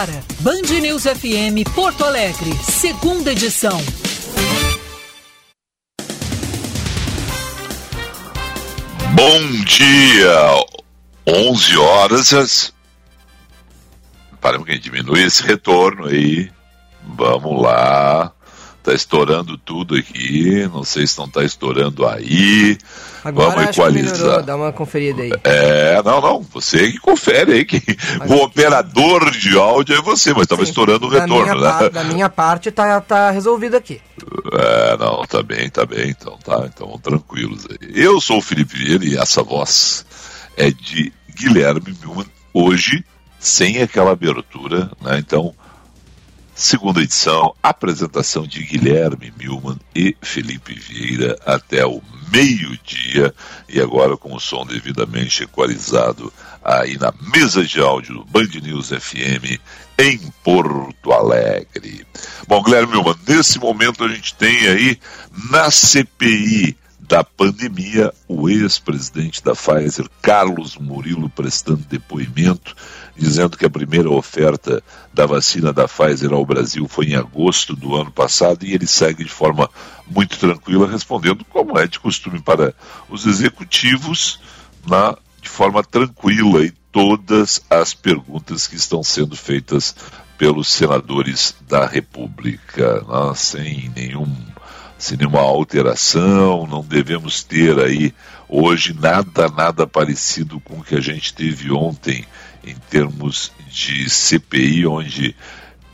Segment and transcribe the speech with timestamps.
[0.00, 3.78] agora, Band News FM Porto Alegre, segunda edição.
[9.14, 10.54] Bom dia!
[11.26, 12.72] 11 horas.
[14.40, 16.50] Para que diminui esse retorno aí.
[17.02, 18.32] Vamos lá.
[18.82, 20.66] Tá estourando tudo aqui.
[20.72, 22.78] Não sei se não tá estourando aí.
[23.22, 24.18] Agora Vamos equalizar.
[24.18, 25.30] Melhorou, dá uma conferida aí.
[25.44, 26.40] É, não, não.
[26.54, 27.64] Você que confere aí.
[27.66, 27.82] Que
[28.18, 31.60] Mas o operador de áudio é você, mas tava Sim, estourando o retorno, minha, né?
[31.60, 34.00] par- da minha parte tá, tá resolvido aqui.
[34.52, 37.90] É, não, tá bem, tá bem, então tá, então tranquilos aí.
[37.94, 40.06] Eu sou o Felipe Vieira e essa voz
[40.56, 43.04] é de Guilherme Milman, hoje
[43.38, 45.18] sem aquela abertura, né?
[45.18, 45.54] Então,
[46.60, 53.34] segunda edição, apresentação de Guilherme Milman e Felipe Vieira até o meio-dia
[53.66, 56.30] e agora com o som devidamente equalizado
[56.62, 59.58] aí na mesa de áudio do Band News FM
[59.98, 62.06] em Porto Alegre.
[62.46, 64.98] Bom, Guilherme Milman, nesse momento a gente tem aí
[65.50, 66.76] na CPI
[67.10, 72.76] da pandemia o ex-presidente da Pfizer, Carlos Murilo, prestando depoimento,
[73.16, 74.80] dizendo que a primeira oferta
[75.12, 79.24] da vacina da Pfizer ao Brasil foi em agosto do ano passado e ele segue
[79.24, 79.68] de forma
[80.06, 82.72] muito tranquila, respondendo como é de costume para
[83.08, 84.40] os executivos,
[84.86, 89.96] na, de forma tranquila e todas as perguntas que estão sendo feitas
[90.38, 94.49] pelos senadores da República, sem nenhum
[95.00, 98.14] sem nenhuma alteração, não devemos ter aí
[98.46, 102.26] hoje nada, nada parecido com o que a gente teve ontem
[102.62, 105.34] em termos de CPI, onde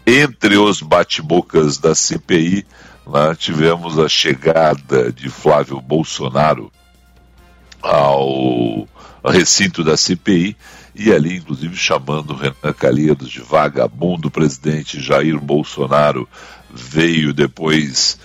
[0.05, 2.67] entre os bate-bocas da CPI,
[3.07, 6.73] lá tivemos a chegada de Flávio Bolsonaro
[7.81, 8.89] ao
[9.25, 10.57] recinto da CPI
[10.97, 16.29] e ali, inclusive, chamando Renan Calheiros de vagabundo, o presidente Jair Bolsonaro
[16.69, 18.19] veio depois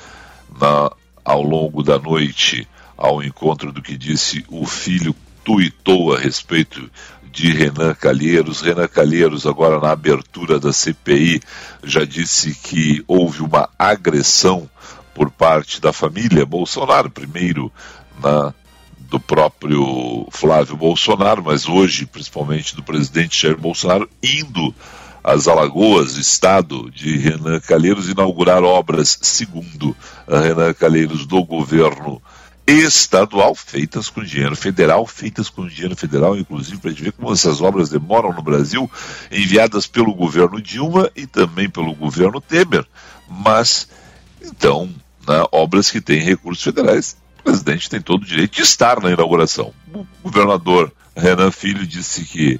[0.62, 0.92] na,
[1.26, 6.90] ao longo da noite ao encontro do que disse o filho tuitou a respeito
[7.32, 8.62] de Renan Calheiros.
[8.62, 11.42] Renan Calheiros, agora na abertura da CPI,
[11.84, 14.70] já disse que houve uma agressão
[15.16, 17.72] por parte da família Bolsonaro, primeiro
[18.22, 18.54] na
[19.10, 24.74] do próprio Flávio Bolsonaro, mas hoje, principalmente do presidente Jair Bolsonaro, indo
[25.24, 29.96] às Alagoas, estado de Renan Calheiros, inaugurar obras, segundo
[30.28, 32.22] Renan Calheiros, do governo
[32.66, 37.34] estadual, feitas com dinheiro federal, feitas com dinheiro federal, inclusive para a gente ver como
[37.34, 38.90] essas obras demoram no Brasil,
[39.32, 42.86] enviadas pelo governo Dilma e também pelo governo Temer,
[43.30, 43.88] mas,
[44.42, 44.90] então,
[45.28, 49.12] né, obras que têm recursos federais, o presidente tem todo o direito de estar na
[49.12, 49.74] inauguração.
[49.94, 52.60] O governador Renan Filho disse que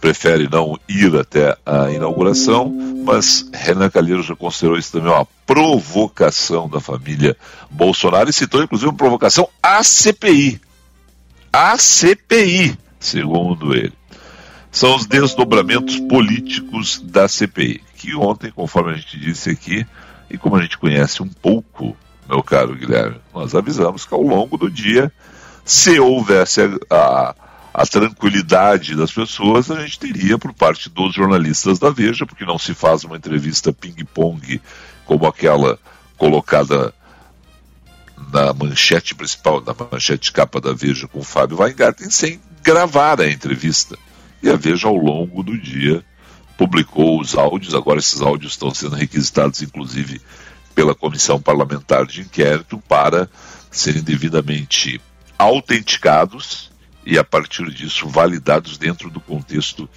[0.00, 2.72] prefere não ir até a inauguração,
[3.04, 7.36] mas Renan Calheiros já considerou isso também uma provocação da família
[7.70, 10.60] Bolsonaro e citou inclusive uma provocação à CPI.
[11.52, 13.92] À CPI, segundo ele.
[14.70, 19.84] São os desdobramentos políticos da CPI, que ontem, conforme a gente disse aqui,
[20.30, 21.96] e como a gente conhece um pouco,
[22.28, 25.12] meu caro Guilherme, nós avisamos que ao longo do dia,
[25.64, 27.34] se houvesse a, a
[27.72, 32.58] a tranquilidade das pessoas, a gente teria por parte dos jornalistas da Veja, porque não
[32.58, 34.60] se faz uma entrevista ping-pong
[35.06, 35.78] como aquela
[36.16, 36.92] colocada
[38.32, 43.30] na manchete principal, na manchete capa da Veja com o Fábio Weingarten, sem gravar a
[43.30, 43.96] entrevista.
[44.42, 46.04] E a Veja, ao longo do dia,
[46.58, 50.20] publicou os áudios, agora esses áudios estão sendo requisitados, inclusive,
[50.74, 53.28] pela Comissão Parlamentar de Inquérito, para
[53.70, 55.00] serem devidamente
[55.38, 56.69] autenticados
[57.04, 59.88] e a partir disso validados dentro do contexto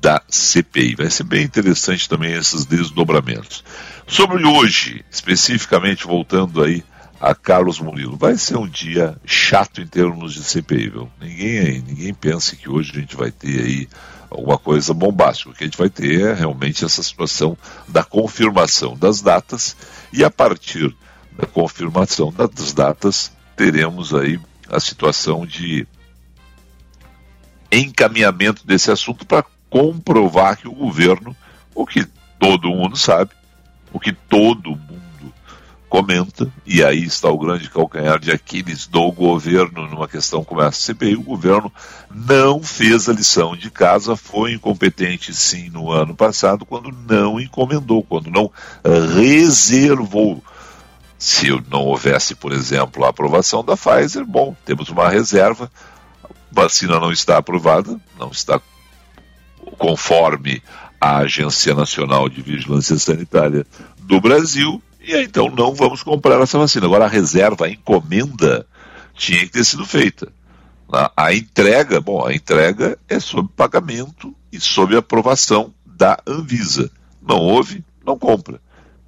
[0.00, 0.96] da CPI.
[0.96, 3.62] Vai ser bem interessante também esses desdobramentos.
[4.06, 6.82] Sobre hoje, especificamente voltando aí
[7.20, 11.10] a Carlos Murilo, vai ser um dia chato em termos de CPI, viu?
[11.20, 13.88] Ninguém, ninguém pensa que hoje a gente vai ter aí
[14.30, 15.50] alguma coisa bombástica.
[15.50, 19.76] O que a gente vai ter é realmente essa situação da confirmação das datas
[20.12, 20.96] e a partir
[21.36, 25.86] da confirmação das datas teremos aí a situação de
[27.72, 31.34] encaminhamento desse assunto para comprovar que o governo,
[31.74, 32.06] o que
[32.38, 33.30] todo mundo sabe,
[33.92, 35.00] o que todo mundo
[35.88, 40.80] comenta, e aí está o grande calcanhar de Aquiles do governo numa questão como essa
[40.80, 41.72] CPI, o governo
[42.08, 48.04] não fez a lição de casa, foi incompetente sim no ano passado, quando não encomendou,
[48.04, 48.50] quando não
[49.14, 50.42] reservou.
[51.18, 55.70] Se não houvesse, por exemplo, a aprovação da Pfizer, bom, temos uma reserva,
[56.50, 58.60] vacina não está aprovada, não está
[59.78, 60.62] conforme
[61.00, 63.66] a Agência Nacional de Vigilância Sanitária
[63.98, 66.86] do Brasil, e aí, então não vamos comprar essa vacina.
[66.86, 68.66] Agora, a reserva, a encomenda,
[69.14, 70.30] tinha que ter sido feita.
[71.16, 76.90] A entrega, bom, a entrega é sob pagamento e sob aprovação da Anvisa.
[77.22, 78.60] Não houve, não compra.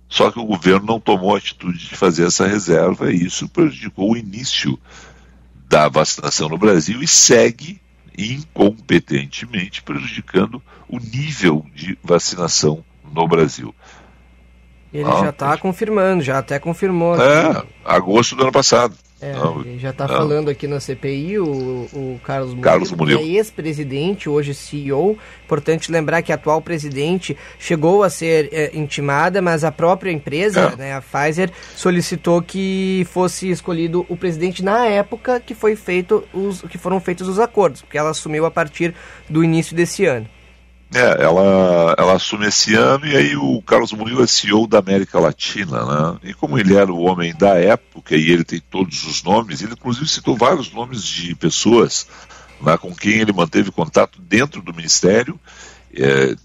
[0.09, 4.13] Só que o governo não tomou a atitude de fazer essa reserva e isso prejudicou
[4.13, 4.79] o início
[5.73, 7.81] da vacinação no Brasil e segue
[8.17, 13.75] incompetentemente prejudicando o nível de vacinação no Brasil.
[14.93, 17.17] Ele ah, já está confirmando, já até confirmou.
[17.17, 18.95] É, agosto do ano passado.
[19.23, 19.35] É,
[19.65, 21.47] ele já está falando aqui na CPI, o,
[21.93, 23.21] o Carlos Murilo, Carlos Murilo.
[23.21, 25.17] que é ex-presidente, hoje CEO.
[25.45, 30.73] Importante lembrar que a atual presidente chegou a ser é, intimada, mas a própria empresa,
[30.75, 30.77] é.
[30.77, 36.63] né, a Pfizer, solicitou que fosse escolhido o presidente na época que, foi feito os,
[36.63, 38.93] que foram feitos os acordos, porque ela assumiu a partir
[39.31, 40.27] do início desse ano.
[40.95, 45.19] É, ela, ela assume esse ano e aí o Carlos Murilo é CEO da América
[45.19, 46.19] Latina, né?
[46.23, 49.73] E como ele era o homem da época e ele tem todos os nomes, ele
[49.73, 52.07] inclusive citou vários nomes de pessoas
[52.61, 55.41] né, com quem ele manteve contato dentro do Ministério,
[55.95, 56.37] é,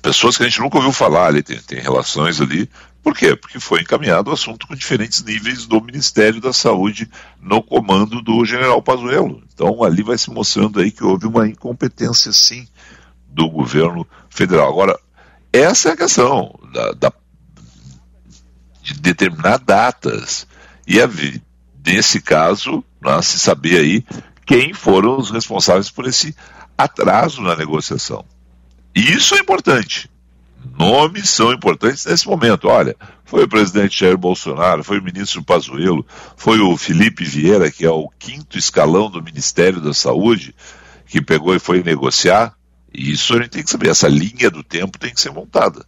[0.00, 2.70] pessoas que a gente nunca ouviu falar, ele tem, tem relações ali.
[3.02, 3.34] Por quê?
[3.34, 8.44] Porque foi encaminhado o assunto com diferentes níveis do Ministério da Saúde no comando do
[8.44, 9.42] general Pazuello.
[9.52, 12.66] Então ali vai se mostrando aí que houve uma incompetência sim
[13.32, 14.68] do governo federal.
[14.68, 14.98] Agora,
[15.52, 17.12] essa é a questão da, da
[18.82, 20.46] de determinar datas
[20.86, 21.08] e a,
[21.86, 24.04] nesse caso né, se saber aí
[24.44, 26.34] quem foram os responsáveis por esse
[26.76, 28.24] atraso na negociação.
[28.94, 30.10] E isso é importante.
[30.78, 32.68] Nomes são importantes nesse momento.
[32.68, 36.06] Olha, foi o presidente Jair Bolsonaro, foi o ministro Pazuello,
[36.36, 40.54] foi o Felipe Vieira, que é o quinto escalão do Ministério da Saúde,
[41.06, 42.54] que pegou e foi negociar.
[42.94, 45.84] E isso a gente tem que saber, essa linha do tempo tem que ser montada.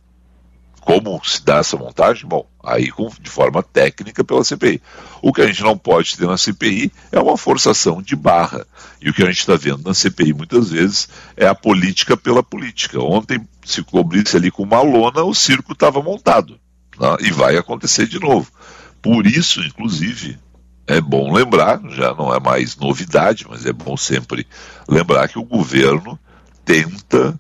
[0.85, 2.29] Como se dá essa montagem?
[2.29, 4.83] Bom, aí de forma técnica pela CPI.
[5.23, 8.67] O que a gente não pode ter na CPI é uma forçação de barra.
[9.01, 11.09] E o que a gente está vendo na CPI muitas vezes
[11.39, 13.01] é a política pela política.
[13.01, 16.61] Ontem, se cobrisse ali com uma lona, o circo estava montado.
[17.01, 17.17] Né?
[17.21, 18.51] E vai acontecer de novo.
[19.01, 20.39] Por isso, inclusive,
[20.87, 24.47] é bom lembrar, já não é mais novidade, mas é bom sempre
[24.87, 26.19] lembrar que o governo
[26.65, 27.39] tenta,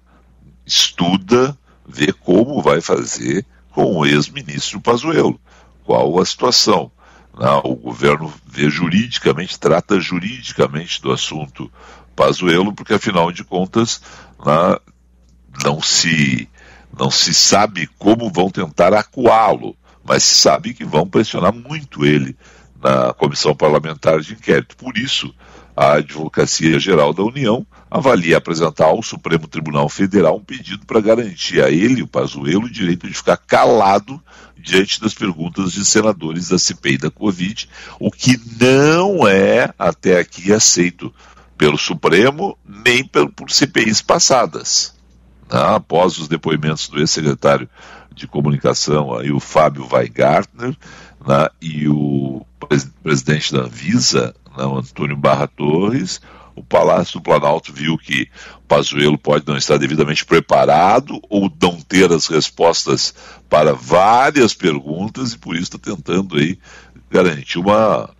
[0.66, 1.56] estuda,
[1.86, 5.40] vê como vai fazer com o ex-ministro Pazuello.
[5.84, 6.90] Qual a situação?
[7.36, 11.70] Não, o governo vê juridicamente, trata juridicamente do assunto
[12.14, 14.00] Pazuello, porque afinal de contas
[14.44, 14.80] não,
[15.64, 16.48] não se
[16.96, 22.36] não se sabe como vão tentar acuá-lo, mas se sabe que vão pressionar muito ele
[22.80, 24.76] na comissão parlamentar de inquérito.
[24.76, 25.34] Por isso,
[25.76, 31.62] a Advocacia Geral da União avalia apresentar ao Supremo Tribunal Federal um pedido para garantir
[31.62, 34.22] a ele, o Pazuello, o direito de ficar calado
[34.56, 37.68] diante das perguntas de senadores da CPI da Covid,
[38.00, 41.12] o que não é até aqui aceito
[41.58, 44.94] pelo Supremo nem por, CPIs passadas.
[45.50, 45.60] Né?
[45.60, 47.68] Após os depoimentos do ex-secretário
[48.12, 50.76] de Comunicação, aí, o Fábio Weingartner,
[51.26, 51.48] né?
[51.60, 52.46] e o
[53.02, 56.20] presidente da Anvisa, Antônio Barra Torres,
[56.54, 58.28] o Palácio do Planalto viu que
[58.68, 63.14] Pazuello pode não estar devidamente preparado ou não ter as respostas
[63.48, 66.58] para várias perguntas e por isso está tentando aí
[67.10, 68.10] garantir uma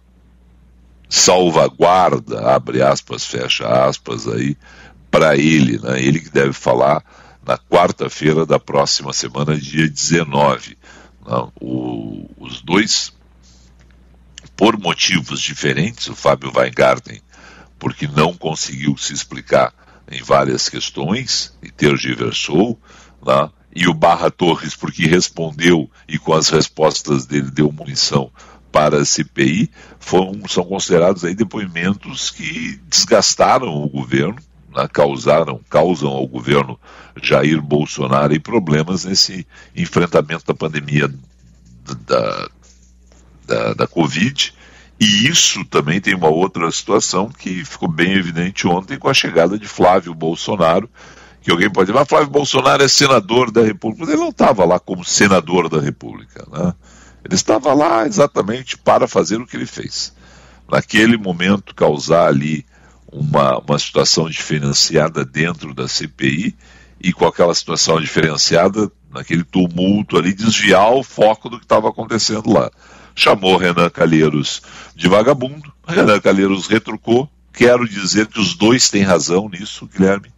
[1.08, 4.56] salvaguarda, abre aspas, fecha aspas aí,
[5.10, 6.02] para ele, né?
[6.02, 7.04] Ele que deve falar
[7.46, 10.76] na quarta-feira da próxima semana, dia 19.
[11.24, 11.48] Né?
[11.60, 13.13] O, os dois
[14.56, 17.20] por motivos diferentes, o Fábio Weingarten,
[17.78, 19.72] porque não conseguiu se explicar
[20.10, 22.78] em várias questões e tergiversou,
[23.24, 23.50] né?
[23.74, 28.30] e o Barra Torres, porque respondeu e com as respostas dele deu munição
[28.70, 34.36] para a CPI, foram, são considerados aí depoimentos que desgastaram o governo,
[34.74, 34.88] né?
[34.92, 36.78] causaram, causam ao governo
[37.22, 41.12] Jair Bolsonaro problemas nesse enfrentamento da pandemia
[42.06, 42.48] da,
[43.44, 44.54] da, da Covid.
[45.00, 49.58] E isso também tem uma outra situação que ficou bem evidente ontem com a chegada
[49.58, 50.88] de Flávio Bolsonaro,
[51.42, 54.04] que alguém pode dizer, mas Flávio Bolsonaro é senador da República.
[54.04, 56.72] Ele não estava lá como senador da República, né?
[57.24, 60.12] Ele estava lá exatamente para fazer o que ele fez.
[60.70, 62.64] Naquele momento, causar ali
[63.10, 66.54] uma, uma situação diferenciada dentro da CPI
[67.00, 72.50] e com aquela situação diferenciada, naquele tumulto ali, desviar o foco do que estava acontecendo
[72.52, 72.70] lá
[73.14, 74.62] chamou Renan Calheiros
[74.94, 75.72] de vagabundo.
[75.86, 77.30] Renan Calheiros retrucou.
[77.52, 80.32] Quero dizer que os dois têm razão nisso, Guilherme.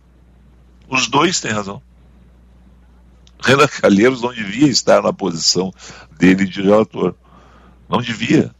[0.89, 1.81] Os dois têm razão.
[3.41, 5.73] Renan Calheiros não devia estar na posição
[6.19, 7.15] dele de relator.
[7.89, 8.55] Não devia.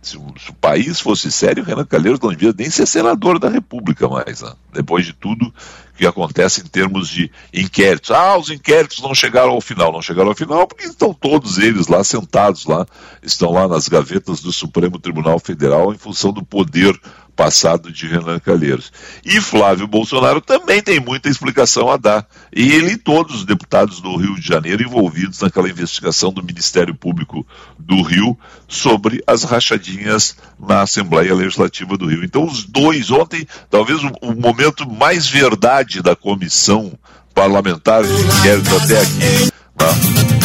[0.00, 3.48] Se o, se o, país fosse sério, Renan Calheiros não devia nem ser senador da
[3.48, 4.52] República mais, né?
[4.72, 5.52] depois de tudo
[5.96, 8.12] que acontece em termos de inquéritos.
[8.12, 9.92] Ah, os inquéritos não chegaram ao final.
[9.92, 12.86] Não chegaram ao final porque estão todos eles lá sentados lá,
[13.22, 16.98] estão lá nas gavetas do Supremo Tribunal Federal em função do poder
[17.38, 18.92] passado de Renan Calheiros.
[19.24, 22.26] E Flávio Bolsonaro também tem muita explicação a dar.
[22.52, 26.96] E ele e todos os deputados do Rio de Janeiro envolvidos naquela investigação do Ministério
[26.96, 27.46] Público
[27.78, 32.24] do Rio sobre as rachadinhas na Assembleia Legislativa do Rio.
[32.24, 36.98] Então, os dois, ontem, talvez o, o momento mais verdade da comissão
[37.32, 39.57] parlamentar de inquérito até aqui.
[39.78, 39.94] Tá?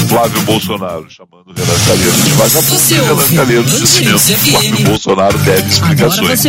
[0.07, 5.37] Flávio Bolsonaro chamando o Renan Calheiros de vagabundo e Renan Calheiros dizendo que Flávio Bolsonaro
[5.39, 6.45] deve explicações.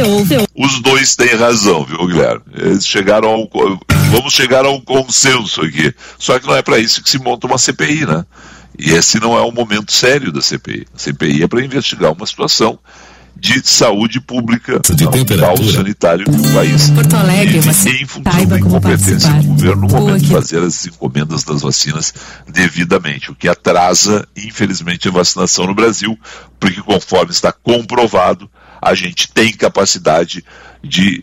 [0.54, 2.42] Os dois têm razão, viu, Guilherme?
[2.52, 3.50] Eles chegaram ao,
[4.10, 5.94] vamos chegar a um consenso aqui.
[6.18, 8.24] Só que não é para isso que se monta uma CPI, né?
[8.78, 10.86] E esse não é o momento sério da CPI.
[10.94, 12.78] A CPI é para investigar uma situação
[13.44, 16.88] de saúde pública de hospital sanitário do país.
[16.88, 21.44] Porto Alegre, e, em função da incompetência do governo no momento de fazer as encomendas
[21.44, 22.14] das vacinas
[22.48, 26.18] devidamente, o que atrasa, infelizmente, a vacinação no Brasil,
[26.58, 30.42] porque conforme está comprovado, a gente tem capacidade
[30.82, 31.22] de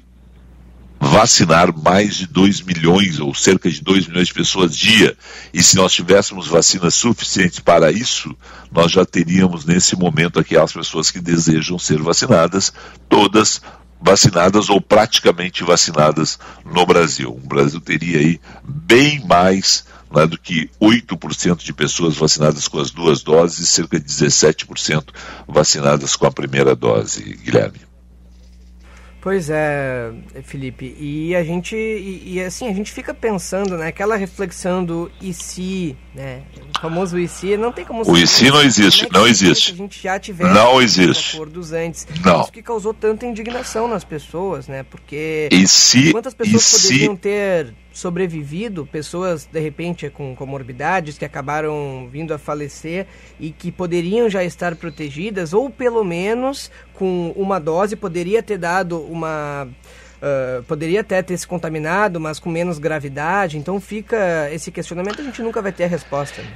[1.03, 5.17] vacinar mais de 2 milhões ou cerca de 2 milhões de pessoas dia.
[5.51, 8.36] E se nós tivéssemos vacinas suficientes para isso,
[8.72, 12.72] nós já teríamos nesse momento aquelas pessoas que desejam ser vacinadas,
[13.10, 13.60] todas
[14.00, 17.31] vacinadas ou praticamente vacinadas no Brasil.
[17.31, 22.91] O Brasil teria aí bem mais né, do que 8% de pessoas vacinadas com as
[22.91, 25.05] duas doses e cerca de 17%
[25.48, 27.90] vacinadas com a primeira dose, Guilherme.
[29.22, 30.12] Pois é,
[30.42, 35.12] Felipe, e a gente, e, e, assim, a gente fica pensando, né, aquela reflexão do
[35.22, 36.42] e se, né,
[36.75, 38.01] o famoso e se, não tem como...
[38.04, 39.74] O e se não existe, não existe.
[39.74, 41.36] A gente já tivesse não existe.
[41.36, 42.08] acordos antes.
[42.25, 42.42] Não.
[42.42, 45.50] Isso que causou tanta indignação nas pessoas, né, porque...
[45.51, 46.12] E se...
[46.12, 47.22] Quantas pessoas e poderiam se...
[47.22, 53.07] ter sobrevivido, pessoas de repente com comorbidades que acabaram vindo a falecer
[53.39, 59.00] e que poderiam já estar protegidas, ou pelo menos com uma dose poderia ter dado
[59.01, 59.67] uma.
[60.21, 63.57] Uh, poderia até ter se contaminado, mas com menos gravidade.
[63.57, 66.41] Então fica esse questionamento, a gente nunca vai ter a resposta.
[66.41, 66.51] Né?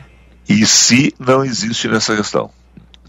[0.48, 2.52] E se não existe nessa questão?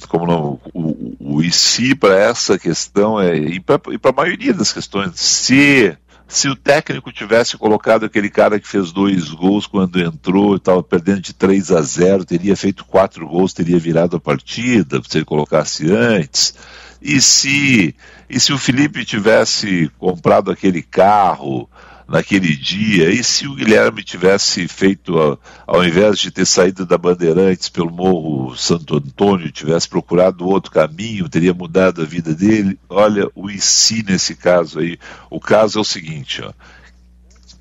[0.09, 4.53] Como não, o, o, o e se para essa questão é, e para a maioria
[4.53, 5.97] das questões, se
[6.29, 11.21] se o técnico tivesse colocado aquele cara que fez dois gols quando entrou, estava perdendo
[11.21, 15.91] de 3 a 0, teria feito quatro gols, teria virado a partida, se ele colocasse
[15.91, 16.55] antes.
[17.01, 17.95] E se,
[18.29, 21.69] e se o Felipe tivesse comprado aquele carro
[22.09, 27.69] naquele dia, e se o Guilherme tivesse feito, ao invés de ter saído da Bandeirantes
[27.69, 32.79] pelo Morro Santo Antônio, tivesse procurado outro caminho, teria mudado a vida dele?
[32.89, 34.99] Olha, o si nesse caso aí.
[35.29, 36.53] O caso é o seguinte, ó.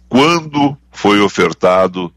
[0.08, 2.14] Quando foi ofertado,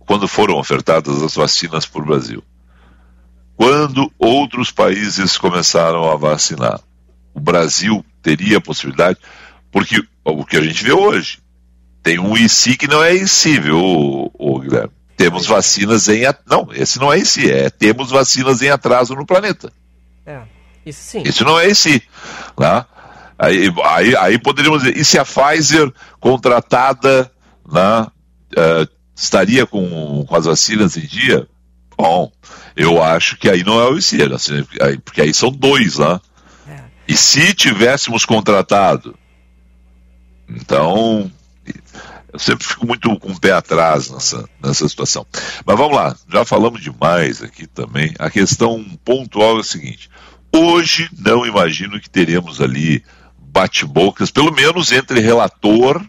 [0.00, 2.44] quando foram ofertadas as vacinas para o Brasil?
[3.56, 6.80] Quando outros países começaram a vacinar?
[7.32, 9.18] O Brasil teria a possibilidade
[9.72, 11.38] porque o que a gente vê hoje,
[12.02, 14.92] tem um IC que não é IC, viu, o, Guilherme?
[15.16, 16.22] Temos vacinas em.
[16.46, 19.72] Não, esse não é IC, é temos vacinas em atraso no planeta.
[20.26, 20.40] É,
[20.84, 21.22] isso sim.
[21.24, 22.02] Isso não é IC.
[22.58, 22.84] Né?
[23.38, 27.30] Aí, aí, aí poderíamos dizer, e se a Pfizer contratada
[27.70, 28.06] né,
[28.56, 31.46] uh, estaria com, com as vacinas em dia?
[31.96, 32.30] Bom,
[32.76, 34.66] eu acho que aí não é o IC, assim,
[35.04, 36.20] porque aí são dois lá.
[36.66, 36.76] Né?
[36.76, 37.12] É.
[37.12, 39.16] E se tivéssemos contratado
[40.48, 41.30] então,
[42.32, 45.26] eu sempre fico muito com o pé atrás nessa, nessa situação.
[45.64, 48.12] Mas vamos lá, já falamos demais aqui também.
[48.18, 50.10] A questão pontual é a seguinte:
[50.52, 53.04] hoje não imagino que teremos ali
[53.38, 56.04] bate-bocas, pelo menos entre relator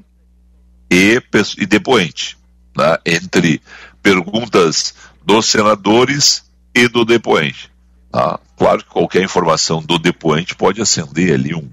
[0.92, 1.22] e,
[1.60, 2.38] e depoente,
[2.76, 2.98] né?
[3.06, 3.62] entre
[4.02, 7.72] perguntas dos senadores e do depoente.
[8.12, 8.40] Tá?
[8.58, 11.70] Claro que qualquer informação do depoente pode acender ali um,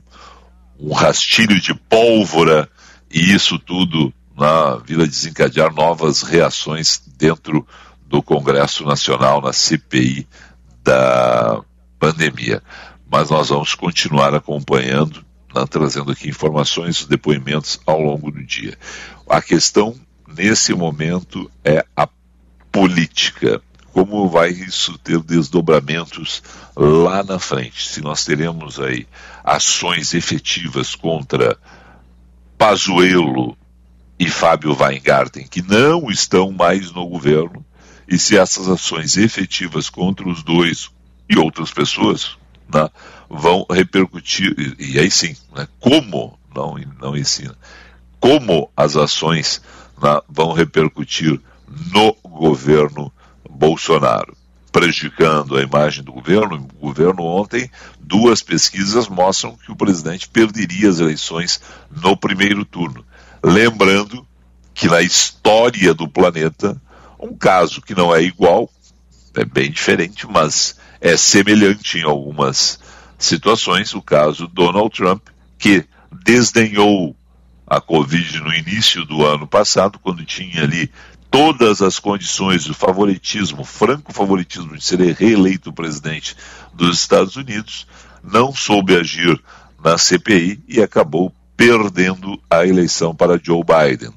[0.82, 2.68] um rastilho de pólvora
[3.10, 7.66] e isso tudo na vila desencadear novas reações dentro
[8.06, 10.26] do Congresso Nacional, na CPI
[10.82, 11.62] da
[11.98, 12.62] pandemia.
[13.10, 15.24] Mas nós vamos continuar acompanhando,
[15.54, 18.76] né, trazendo aqui informações, depoimentos ao longo do dia.
[19.28, 19.94] A questão
[20.26, 22.08] nesse momento é a
[22.72, 23.62] política.
[23.92, 26.42] Como vai isso ter desdobramentos
[26.75, 27.88] lá na frente?
[27.88, 29.06] Se nós teremos aí
[29.44, 31.58] ações efetivas contra
[32.56, 33.56] Pazuello
[34.18, 37.64] e Fábio Weingarten, que não estão mais no governo,
[38.08, 40.90] e se essas ações efetivas contra os dois
[41.28, 42.37] e outras pessoas
[42.72, 42.88] né,
[43.28, 47.56] vão repercutir, e, e aí sim, né, como, não, não ensina,
[48.18, 49.61] como as ações
[50.00, 51.40] né, vão repercutir
[51.92, 53.12] no governo
[53.62, 54.37] Bolsonaro,
[54.73, 56.69] prejudicando a imagem do governo.
[56.81, 63.07] O governo ontem, duas pesquisas mostram que o presidente perderia as eleições no primeiro turno.
[63.40, 64.26] Lembrando
[64.75, 66.76] que na história do planeta,
[67.21, 68.69] um caso que não é igual,
[69.37, 72.81] é bem diferente, mas é semelhante em algumas
[73.16, 75.85] situações, o caso Donald Trump, que
[76.25, 77.14] desdenhou
[77.64, 80.90] a Covid no início do ano passado, quando tinha ali
[81.32, 86.36] todas as condições do favoritismo, franco favoritismo de ser reeleito presidente
[86.74, 87.86] dos Estados Unidos,
[88.22, 89.42] não soube agir
[89.82, 94.12] na CPI e acabou perdendo a eleição para Joe Biden.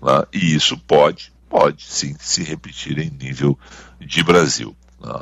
[0.00, 0.22] Né?
[0.32, 3.58] E isso pode, pode sim se repetir em nível
[4.00, 4.74] de Brasil.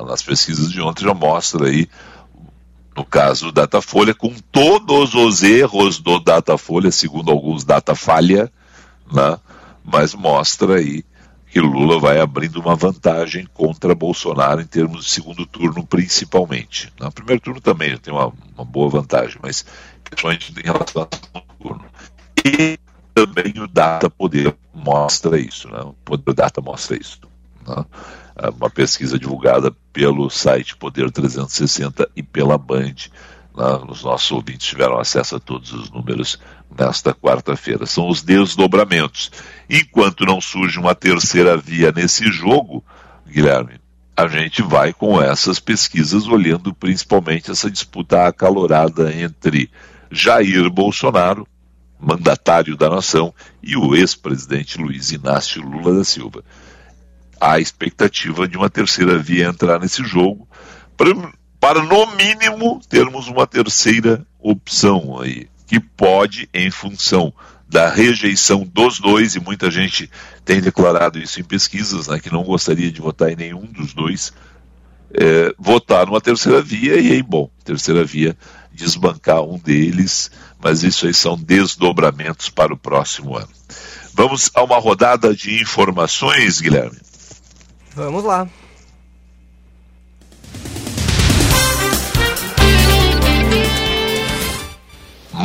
[0.06, 1.88] Nas pesquisas de ontem já mostra aí,
[2.94, 8.52] no caso do Datafolha, com todos os erros do Datafolha, segundo alguns Datafalha,
[9.10, 9.38] né?
[9.82, 11.02] mas mostra aí
[11.50, 16.92] que Lula vai abrindo uma vantagem contra Bolsonaro em termos de segundo turno, principalmente.
[17.00, 19.64] No primeiro turno também tem uma, uma boa vantagem, mas
[20.04, 21.84] principalmente em relação ao segundo turno.
[22.44, 22.78] E
[23.14, 25.80] também o Data Poder mostra isso, né?
[25.80, 27.20] o Data mostra isso.
[27.66, 27.84] Né?
[28.36, 32.94] É uma pesquisa divulgada pelo site Poder 360 e pela Band.
[33.56, 33.66] Né?
[33.88, 36.38] Os nossos ouvintes tiveram acesso a todos os números
[36.76, 37.86] nesta quarta-feira.
[37.86, 39.30] São os desdobramentos.
[39.68, 42.84] Enquanto não surge uma terceira via nesse jogo,
[43.26, 43.80] Guilherme,
[44.16, 49.70] a gente vai com essas pesquisas olhando principalmente essa disputa acalorada entre
[50.10, 51.46] Jair Bolsonaro,
[52.00, 53.32] mandatário da nação,
[53.62, 56.42] e o ex-presidente Luiz Inácio Lula da Silva
[57.40, 60.48] há expectativa de uma terceira via entrar nesse jogo,
[60.96, 61.10] para,
[61.60, 67.32] para no mínimo termos uma terceira opção aí, que pode, em função
[67.68, 70.10] da rejeição dos dois, e muita gente
[70.44, 74.32] tem declarado isso em pesquisas, né, que não gostaria de votar em nenhum dos dois,
[75.12, 78.36] é, votar numa terceira via, e aí, bom, terceira via,
[78.72, 83.48] desbancar um deles, mas isso aí são desdobramentos para o próximo ano.
[84.14, 86.98] Vamos a uma rodada de informações, Guilherme.
[87.94, 88.48] Vamos lá.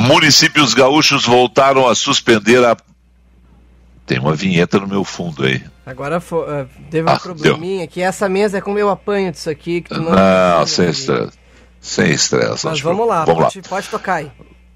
[0.04, 2.76] Municípios gaúchos voltaram a suspender a.
[4.06, 5.64] Tem uma vinheta no meu fundo aí.
[5.86, 7.88] Agora foi, uh, teve um ah, probleminha deu.
[7.88, 9.82] que essa mesa é como eu apanho disso aqui.
[9.82, 11.38] Que não, não sem estresse.
[11.80, 12.66] Sem estresse.
[12.66, 14.32] Mas vamos lá, vamos pode, lá, pode tocar aí.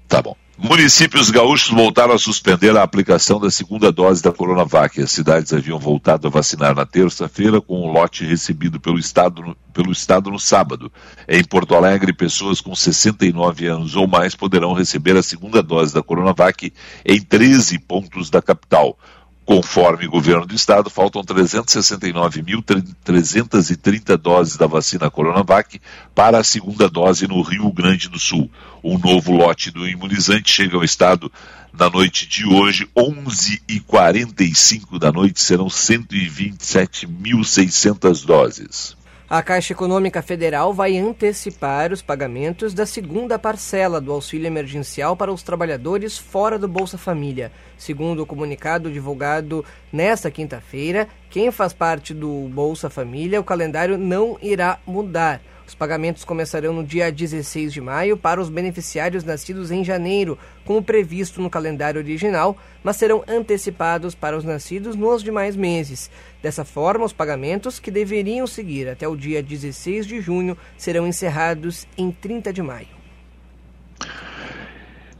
[0.08, 0.34] Tá bom.
[0.60, 5.00] Municípios gaúchos voltaram a suspender a aplicação da segunda dose da Coronavac.
[5.00, 9.92] As cidades haviam voltado a vacinar na terça-feira com o lote recebido pelo estado, pelo
[9.92, 10.90] estado no sábado.
[11.28, 16.02] Em Porto Alegre, pessoas com 69 anos ou mais poderão receber a segunda dose da
[16.02, 16.72] Coronavac
[17.06, 18.98] em 13 pontos da capital.
[19.48, 25.80] Conforme o governo do estado, faltam 369.330 doses da vacina Coronavac
[26.14, 28.50] para a segunda dose no Rio Grande do Sul.
[28.84, 31.32] Um novo lote do imunizante chega ao estado
[31.72, 38.98] na noite de hoje, 11h45 da noite, serão 127.600 doses.
[39.30, 45.30] A Caixa Econômica Federal vai antecipar os pagamentos da segunda parcela do auxílio emergencial para
[45.30, 47.52] os trabalhadores fora do Bolsa Família.
[47.76, 49.62] Segundo o comunicado divulgado
[49.92, 55.42] nesta quinta-feira, quem faz parte do Bolsa Família, o calendário não irá mudar.
[55.68, 60.82] Os pagamentos começarão no dia 16 de maio para os beneficiários nascidos em janeiro, como
[60.82, 66.10] previsto no calendário original, mas serão antecipados para os nascidos nos demais meses.
[66.42, 71.86] Dessa forma, os pagamentos que deveriam seguir até o dia 16 de junho serão encerrados
[71.98, 72.88] em 30 de maio.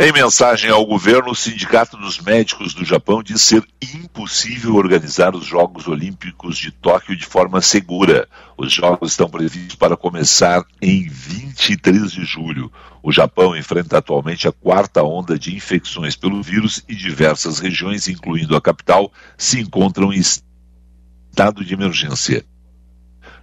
[0.00, 5.44] Em mensagem ao governo, o Sindicato dos Médicos do Japão diz ser impossível organizar os
[5.44, 8.28] Jogos Olímpicos de Tóquio de forma segura.
[8.56, 12.70] Os Jogos estão previstos para começar em 23 de julho.
[13.02, 18.54] O Japão enfrenta atualmente a quarta onda de infecções pelo vírus e diversas regiões, incluindo
[18.54, 22.46] a capital, se encontram em estado de emergência.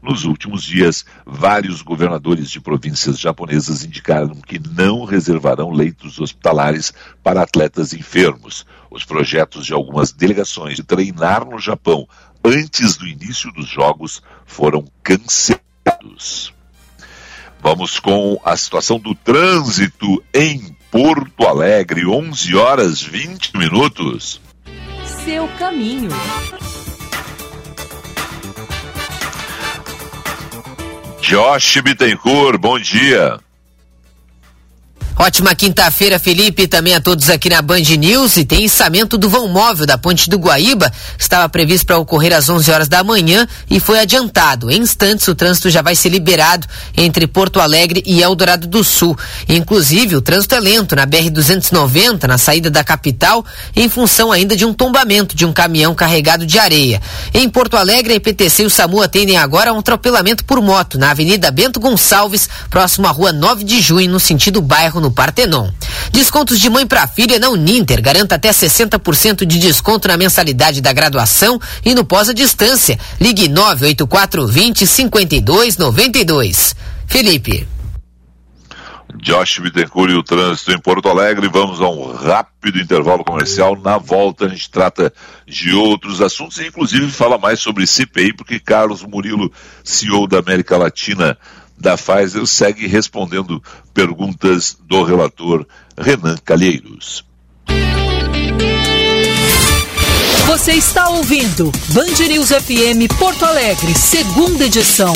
[0.05, 7.41] Nos últimos dias, vários governadores de províncias japonesas indicaram que não reservarão leitos hospitalares para
[7.41, 8.67] atletas enfermos.
[8.91, 12.07] Os projetos de algumas delegações de treinar no Japão
[12.43, 16.53] antes do início dos Jogos foram cancelados.
[17.59, 24.39] Vamos com a situação do trânsito em Porto Alegre, 11 horas 20 minutos.
[25.25, 26.11] seu caminho.
[31.27, 33.39] Josh Bittencourt, bom dia.
[35.17, 38.36] Ótima quinta-feira, Felipe, também a todos aqui na Band News.
[38.36, 40.91] E tem içamento do vão móvel da Ponte do Guaíba.
[41.17, 44.69] Estava previsto para ocorrer às 11 horas da manhã e foi adiantado.
[44.69, 49.17] Em instantes, o trânsito já vai ser liberado entre Porto Alegre e Eldorado do Sul.
[49.47, 54.65] Inclusive, o trânsito é lento na BR-290, na saída da capital, em função ainda de
[54.65, 57.01] um tombamento de um caminhão carregado de areia.
[57.34, 60.99] Em Porto Alegre, a IPTC e o SAMU atendem agora a um atropelamento por moto
[60.99, 65.69] na Avenida Bento Gonçalves, próximo à Rua 9 de Junho, no sentido bairro no Partenon.
[66.11, 68.01] Descontos de mãe para filha na Uninter.
[68.01, 72.99] Garanta até 60% de desconto na mensalidade da graduação e no pós a distância.
[73.21, 76.75] Ligue 98420 5292.
[77.05, 77.67] Felipe.
[79.21, 81.47] Josh Bittencourt e o trânsito em Porto Alegre.
[81.47, 83.77] Vamos a um rápido intervalo comercial.
[83.79, 85.13] Na volta a gente trata
[85.47, 89.51] de outros assuntos e inclusive fala mais sobre CPI, porque Carlos Murilo,
[89.83, 91.37] CEO da América Latina,
[91.77, 93.61] da Pfizer segue respondendo
[93.93, 95.65] perguntas do relator
[95.97, 97.25] Renan Calheiros.
[100.47, 105.13] Você está ouvindo Band News FM Porto Alegre, segunda edição.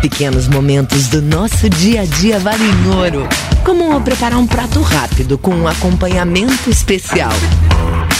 [0.00, 3.28] Pequenos momentos do nosso dia a dia valem ouro.
[3.64, 7.32] Como preparar um prato rápido com um acompanhamento especial.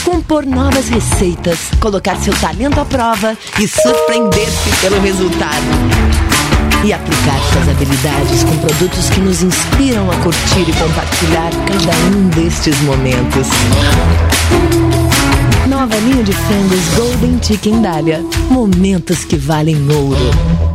[0.03, 6.34] Compor novas receitas, colocar seu talento à prova e surpreender-se pelo resultado
[6.85, 12.29] e aplicar suas habilidades com produtos que nos inspiram a curtir e compartilhar cada um
[12.29, 13.47] destes momentos.
[15.67, 18.23] Nova linha de frangos Golden Chicken Dália.
[18.51, 20.74] Momentos que valem ouro.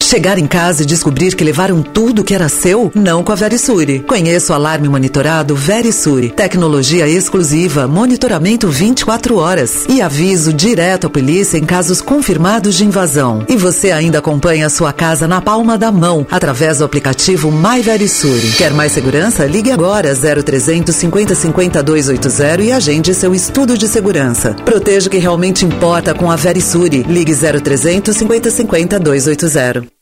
[0.05, 2.91] Chegar em casa e descobrir que levaram tudo que era seu?
[2.93, 4.01] Não com a Verisure.
[4.01, 6.29] Conheça o alarme monitorado Verisure.
[6.29, 13.43] Tecnologia exclusiva, monitoramento 24 horas e aviso direto à polícia em casos confirmados de invasão.
[13.49, 17.81] E você ainda acompanha a sua casa na palma da mão através do aplicativo My
[17.81, 18.51] Verisure.
[18.51, 19.47] Quer mais segurança?
[19.47, 24.53] Ligue agora 0300 50 50 280 e agende seu estudo de segurança.
[24.63, 27.01] Proteja o que realmente importa com a Verisure.
[27.09, 29.94] Ligue 0300 50 50 280.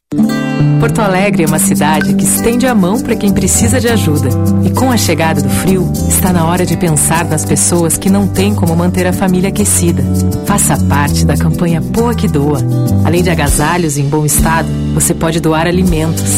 [0.79, 4.29] Porto Alegre é uma cidade que estende a mão para quem precisa de ajuda.
[4.65, 8.27] E com a chegada do frio, está na hora de pensar nas pessoas que não
[8.27, 10.03] têm como manter a família aquecida.
[10.45, 12.59] Faça parte da campanha Poa que Doa.
[13.05, 16.31] Além de agasalhos em bom estado, você pode doar alimentos.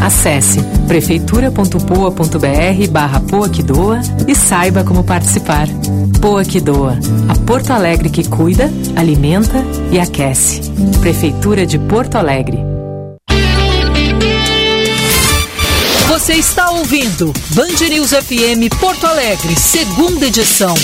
[0.00, 5.66] Acesse prefeitura.poa.br barra Poa que Doa e saiba como participar.
[6.20, 10.70] Poa que Doa, a Porto Alegre que cuida, alimenta e aquece.
[11.00, 12.79] Prefeitura de Porto Alegre.
[16.30, 20.76] Você está ouvindo Band News FM Porto Alegre, segunda edição.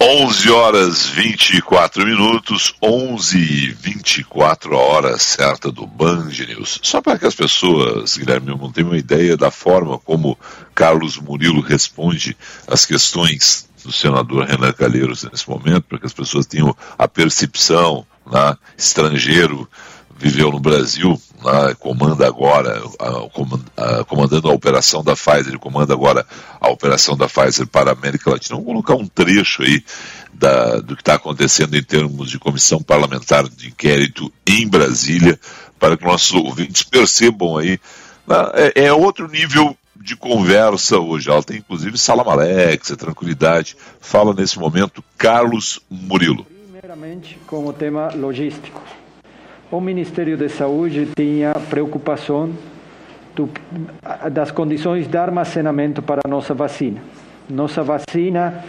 [0.00, 6.28] Onze horas vinte e quatro minutos, onze e vinte e quatro hora certa do Band
[6.46, 6.78] News.
[6.84, 10.38] Só para que as pessoas, Guilherme, não tenham uma ideia da forma como
[10.72, 12.36] Carlos Murilo responde
[12.68, 18.06] às questões do senador Renan Calheiros nesse momento, para que as pessoas tenham a percepção,
[18.26, 19.68] né, estrangeiro,
[20.16, 26.24] viveu no Brasil, né, comanda agora, a, a, comandando a operação da Pfizer, comanda agora
[26.60, 28.56] a operação da Pfizer para a América Latina.
[28.56, 29.84] Vamos colocar um trecho aí
[30.32, 35.38] da, do que está acontecendo em termos de comissão parlamentar de inquérito em Brasília,
[35.78, 37.78] para que nossos ouvintes percebam aí.
[38.26, 41.30] Né, é, é outro nível de conversa hoje.
[41.30, 43.76] Ela tem inclusive Salam Alexa, tranquilidade.
[44.00, 46.44] Fala nesse momento Carlos Murilo.
[46.44, 48.82] Primeiramente com o tema logístico.
[49.70, 52.52] o Ministério da Saúde tinha preocupação
[53.34, 53.48] do,
[54.30, 57.00] das condições de armazenamento para a nossa vacina.
[57.48, 58.64] Nossa vacina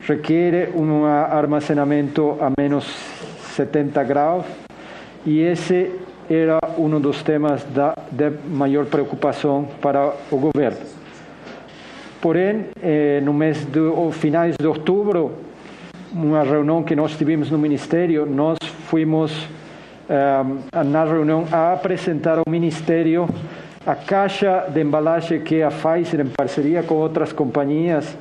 [0.00, 2.84] requer um armazenamento a menos
[3.54, 4.44] 70 graus
[5.24, 5.92] e esse
[6.32, 10.78] era um dos temas da, de maior preocupação para o governo.
[12.20, 13.80] Porém, eh, no mês de
[14.12, 15.32] finais de outubro,
[16.12, 19.48] uma reunião que nós tivemos no Ministério, nós fomos
[20.08, 23.28] eh, na reunião a apresentar ao Ministério
[23.84, 28.16] a caixa de embalagem que a Pfizer, em parceria com outras companhias,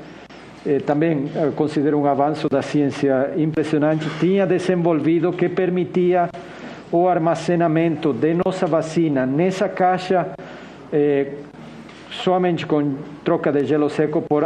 [0.65, 6.29] eh, também considero um avanço da ciência impressionante, tinha desenvolvido que permitia
[6.91, 10.33] o armazenamento de nossa vacina nessa caixa
[10.91, 11.33] eh,
[12.11, 14.43] somente com troca de gelo seco por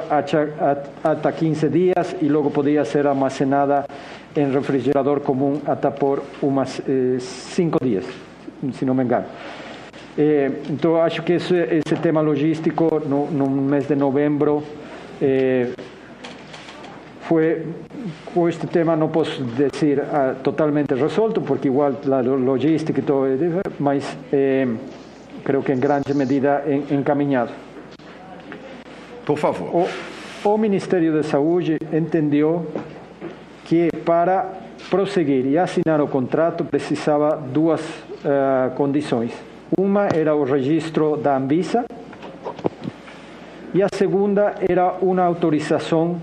[1.03, 3.85] até 15 dias e logo podia ser armazenada
[4.35, 6.81] em refrigerador comum até por umas
[7.19, 8.05] 5 eh, dias,
[8.73, 9.25] se não me engano.
[10.17, 14.63] Eh, então, acho que esse tema logístico no, no mês de novembro
[15.21, 15.69] eh,
[18.33, 23.27] com este tema não posso dizer ah, totalmente resolto porque igual a logística e todo
[23.79, 24.67] mas eh,
[25.43, 27.51] creio que em grande medida encaminhado
[29.25, 29.87] por favor.
[30.43, 32.67] O, o Ministério da Saúde entendeu
[33.65, 34.53] que para
[34.89, 39.31] prosseguir e assinar o contrato precisava duas uh, condições.
[39.75, 41.85] Uma era o registro da Anvisa
[43.73, 46.21] e a segunda era uma autorização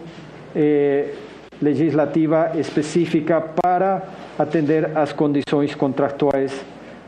[0.55, 1.15] eh,
[1.61, 4.03] legislativa específica para
[4.39, 6.53] atender às condições contractuais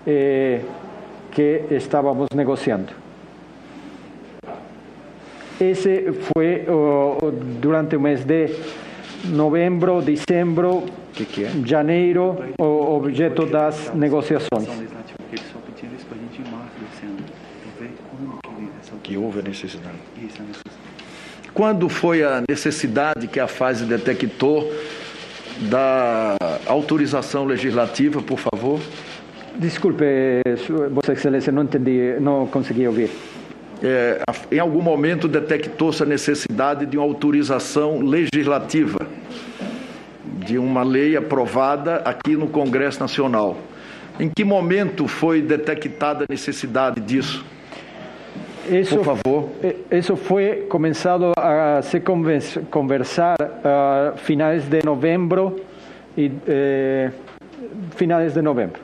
[0.07, 0.61] eh,
[1.31, 2.93] que estávamos negociando.
[5.61, 7.31] Esse foi oh,
[7.61, 8.51] durante o mês de
[9.27, 11.51] novembro, dezembro, que que é?
[11.65, 14.69] janeiro, o objeto das negociações.
[19.03, 19.99] Que houve a necessidade.
[20.17, 20.64] Isso, a necessidade.
[21.55, 24.73] Quando foi a necessidade que a fase detectou
[25.71, 26.37] da
[26.67, 28.81] autorização legislativa, por favor?
[29.55, 30.05] Desculpe,
[30.91, 33.09] Vossa Excelência, não entendi, não consegui ouvir.
[33.81, 38.99] É, em algum momento detectou-se a necessidade de uma autorização legislativa
[40.45, 43.57] de uma lei aprovada aqui no Congresso Nacional.
[44.19, 47.45] Em que momento foi detectada a necessidade disso?
[48.71, 49.51] Isso, Por favor.
[49.91, 52.01] Isso foi começado a se
[52.71, 55.61] conversar a finais de novembro
[56.17, 57.11] e eh,
[57.97, 58.81] finais de novembro.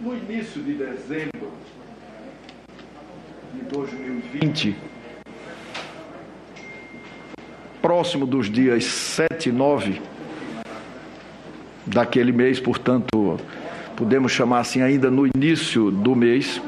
[0.00, 1.50] No início de dezembro
[3.54, 4.76] de 2020,
[7.80, 10.02] próximo dos dias 7 e 9
[11.86, 13.38] daquele mês, portanto,
[13.96, 16.60] podemos chamar assim ainda no início do mês,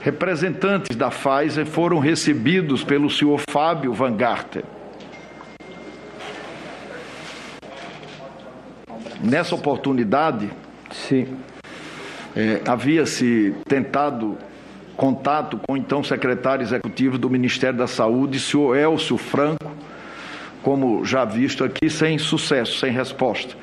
[0.00, 4.62] representantes da Pfizer foram recebidos pelo senhor Fábio Van Garten.
[9.22, 10.50] Nessa oportunidade,
[10.90, 11.36] Sim.
[12.36, 14.36] É, havia-se tentado
[14.96, 19.70] contato com o então secretário executivo do Ministério da Saúde, senhor Elcio Franco,
[20.62, 23.56] como já visto aqui, sem sucesso, sem resposta.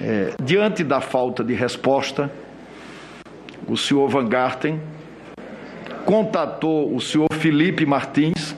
[0.00, 2.30] É, diante da falta de resposta,
[3.66, 4.80] o senhor Van Garten
[6.08, 8.56] contatou o senhor Felipe Martins,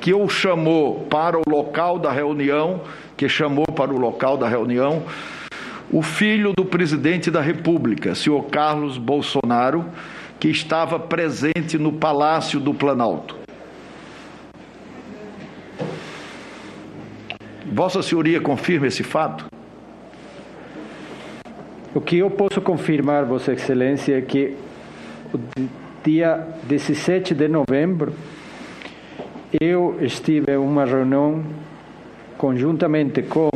[0.00, 2.80] que o chamou para o local da reunião,
[3.16, 5.04] que chamou para o local da reunião
[5.88, 9.84] o filho do presidente da República, senhor Carlos Bolsonaro,
[10.40, 13.36] que estava presente no Palácio do Planalto.
[17.72, 19.46] Vossa Senhoria confirma esse fato?
[21.94, 24.56] O que eu posso confirmar, Vossa Excelência, é que
[26.04, 28.12] dia 17 de novembro,
[29.60, 31.44] eu estive em uma reunião
[32.36, 33.50] conjuntamente com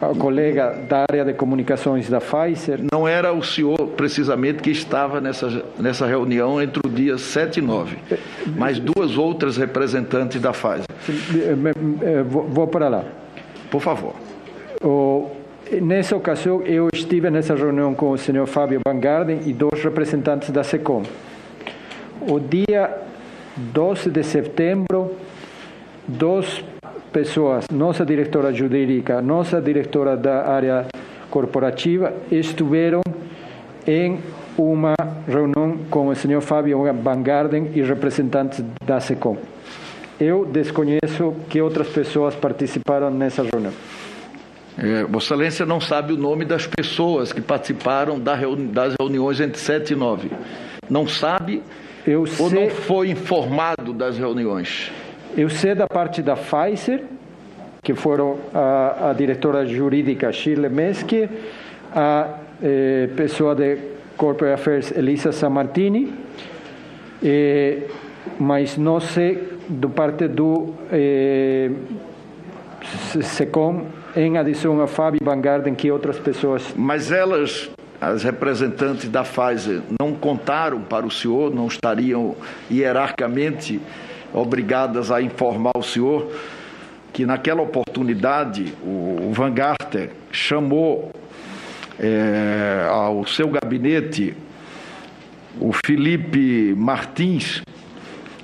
[0.00, 2.80] a colega da área de comunicações da Pfizer.
[2.92, 7.62] Não era o senhor precisamente que estava nessa, nessa reunião entre o dia 7 e
[7.62, 7.96] 9,
[8.56, 10.86] mas duas outras representantes da Pfizer.
[12.26, 13.04] Vou para lá.
[13.70, 14.14] Por favor.
[14.82, 15.30] O,
[15.80, 20.50] nessa ocasião, eu estive nessa reunião com o senhor Fábio Van Garden e dois representantes
[20.50, 21.02] da SECOM
[22.26, 22.90] o dia
[23.56, 25.16] 12 de setembro,
[26.06, 26.62] duas
[27.12, 30.86] pessoas, nossa diretora jurídica, nossa diretora da área
[31.30, 33.00] corporativa, estiveram
[33.86, 34.18] em
[34.58, 34.94] uma
[35.26, 39.36] reunião com o senhor Fábio Van Garden e representantes da SECOM.
[40.18, 43.72] Eu desconheço que outras pessoas participaram nessa reunião.
[44.78, 49.92] É, Vossa Excelência não sabe o nome das pessoas que participaram das reuniões entre 7
[49.92, 50.30] e 9.
[50.88, 51.62] Não sabe
[52.06, 54.92] eu ou sei, não foi informado das reuniões?
[55.36, 57.02] Eu sei da parte da Pfizer,
[57.82, 61.28] que foram a, a diretora jurídica Shirley Meske,
[61.94, 62.28] a
[62.62, 63.78] eh, pessoa de
[64.16, 66.12] Corporate Affairs Elisa Sammartini,
[67.22, 67.82] eh,
[68.38, 71.70] mas não sei do parte do eh,
[73.22, 76.72] SECOM, em adição a Fábio Van Garden, que outras pessoas.
[76.74, 82.36] Mas elas, as representantes da Pfizer, não contaram para o senhor, não estariam
[82.70, 83.80] hierarquicamente
[84.32, 86.30] obrigadas a informar o senhor
[87.12, 91.10] que naquela oportunidade o Van Garten chamou
[91.98, 94.36] é, ao seu gabinete
[95.58, 97.62] o Felipe Martins,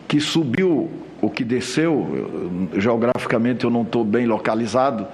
[0.09, 5.07] que subiu o que desceu, geograficamente eu não estou bem localizado,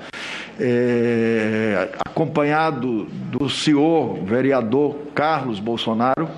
[0.60, 6.28] é, acompanhado do senhor vereador Carlos Bolsonaro.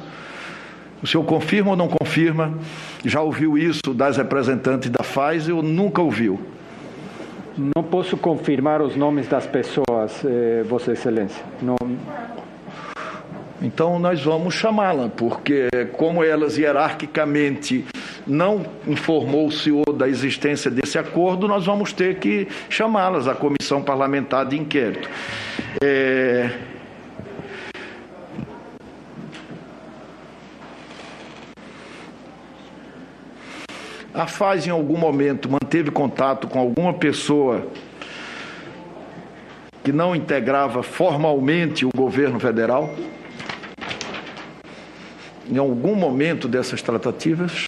[1.02, 2.52] O senhor confirma ou não confirma?
[3.04, 6.38] Já ouviu isso das representantes da Pfizer ou nunca ouviu?
[7.56, 11.42] Não posso confirmar os nomes das pessoas, eh, Vossa Excelência.
[11.62, 11.76] Não...
[13.62, 17.84] Então nós vamos chamá-la, porque como elas hierarquicamente
[18.26, 23.82] não informou o senhor da existência desse acordo, nós vamos ter que chamá-las à comissão
[23.82, 25.10] parlamentar de inquérito.
[25.82, 26.50] É...
[34.12, 37.66] A FAZ, em algum momento, manteve contato com alguma pessoa
[39.84, 42.92] que não integrava formalmente o governo federal?
[45.48, 47.66] Em algum momento dessas tratativas?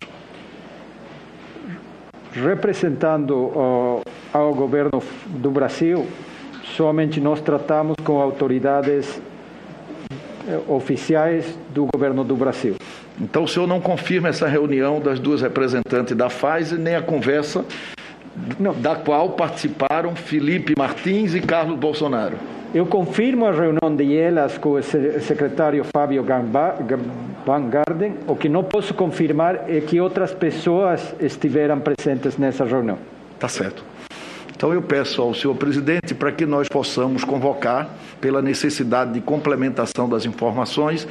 [2.32, 6.06] Representando uh, ao governo do Brasil,
[6.76, 9.20] somente nós tratamos com autoridades
[10.68, 12.76] oficiais do governo do Brasil.
[13.20, 17.64] Então o senhor não confirma essa reunião das duas representantes da Pfizer, nem a conversa
[18.58, 18.72] não.
[18.72, 22.36] da qual participaram Felipe Martins e Carlos Bolsonaro?
[22.74, 26.44] Eu confirmo a reunião de elas com o secretário Fábio Van
[27.44, 28.14] Garden.
[28.26, 32.98] O que não posso confirmar é que outras pessoas estiveram presentes nessa reunião.
[33.38, 33.84] Tá certo.
[34.54, 37.88] Então eu peço ao senhor presidente para que nós possamos convocar,
[38.20, 41.08] pela necessidade de complementação das informações,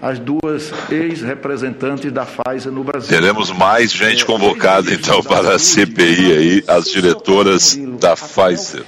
[0.00, 3.08] as duas ex-representantes da Pfizer no Brasil.
[3.08, 8.84] Teremos mais gente convocada então para a CPI aí, as diretoras da Pfizer.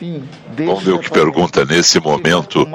[0.57, 2.66] Vamos ver o que pergunta nesse momento.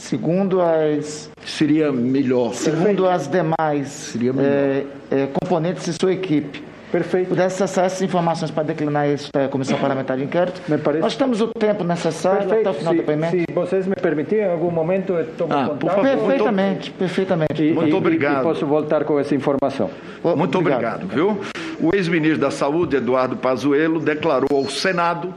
[0.00, 1.30] Segundo as.
[1.44, 2.54] Seria melhor.
[2.54, 6.64] Segundo as demais é, é, componentes de sua equipe.
[6.90, 7.28] Perfeito.
[7.28, 10.60] Pudesse acessar essas informações para declinar à Comissão Parlamentar de Inquérito.
[10.66, 11.02] Me parece.
[11.02, 12.68] Nós temos o tempo necessário Perfeito.
[12.68, 13.36] até o final se, do depoimento.
[13.36, 16.00] Se vocês me permitirem, em algum momento eu tomo ah, contato.
[16.00, 17.62] Perfeitamente, perfeitamente.
[17.62, 18.40] E, Muito obrigado.
[18.40, 19.90] E, posso voltar com essa informação.
[20.34, 21.40] Muito obrigado, obrigado viu?
[21.78, 25.32] O ex-ministro da Saúde, Eduardo Pazuello, declarou ao Senado,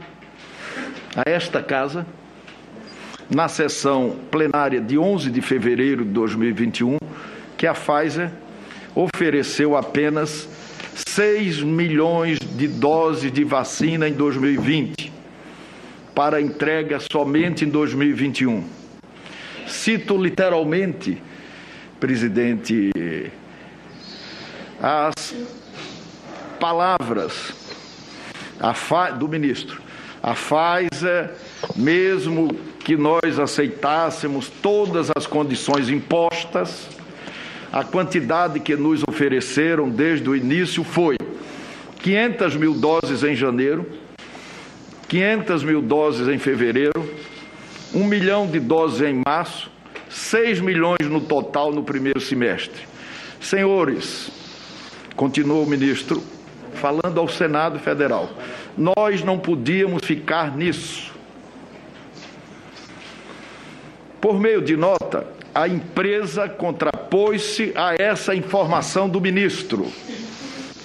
[1.14, 2.04] a esta casa,
[3.30, 6.98] na sessão plenária de 11 de fevereiro de 2021,
[7.56, 8.30] que a Pfizer
[8.94, 10.48] ofereceu apenas
[11.08, 15.12] 6 milhões de doses de vacina em 2020,
[16.14, 18.64] para entrega somente em 2021.
[19.66, 21.20] Cito literalmente,
[21.98, 22.90] presidente,
[24.80, 25.34] as
[26.60, 27.52] palavras
[29.18, 29.82] do ministro.
[30.22, 31.32] A Pfizer,
[31.76, 32.48] mesmo
[32.84, 36.86] que nós aceitássemos todas as condições impostas,
[37.72, 41.16] a quantidade que nos ofereceram desde o início foi
[42.00, 43.86] 500 mil doses em janeiro,
[45.08, 47.08] 500 mil doses em fevereiro,
[47.94, 49.70] 1 milhão de doses em março,
[50.10, 52.82] 6 milhões no total no primeiro semestre.
[53.40, 54.30] Senhores,
[55.16, 56.22] continuou o ministro,
[56.74, 58.28] falando ao Senado Federal,
[58.76, 61.13] nós não podíamos ficar nisso.
[64.24, 69.86] Por meio de nota, a empresa contrapôs-se a essa informação do ministro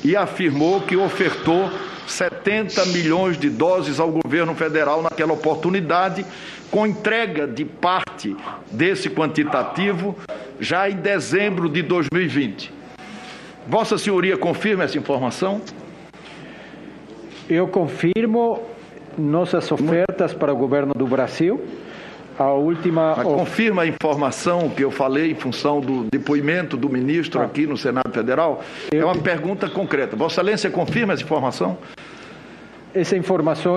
[0.03, 1.71] e afirmou que ofertou
[2.05, 6.25] 70 milhões de doses ao governo federal naquela oportunidade,
[6.69, 8.35] com entrega de parte
[8.69, 10.17] desse quantitativo
[10.59, 12.73] já em dezembro de 2020.
[13.65, 15.61] Vossa Senhoria confirma essa informação?
[17.49, 18.63] Eu confirmo
[19.17, 21.65] nossas ofertas para o governo do Brasil
[22.39, 23.13] a última.
[23.17, 27.45] Mas confirma a informação que eu falei em função do depoimento do ministro ah.
[27.45, 28.63] aqui no Senado Federal?
[28.91, 29.01] Eu...
[29.01, 30.15] É uma pergunta concreta.
[30.15, 31.77] Vossa Excelência confirma essa informação?
[32.95, 33.75] Essa informação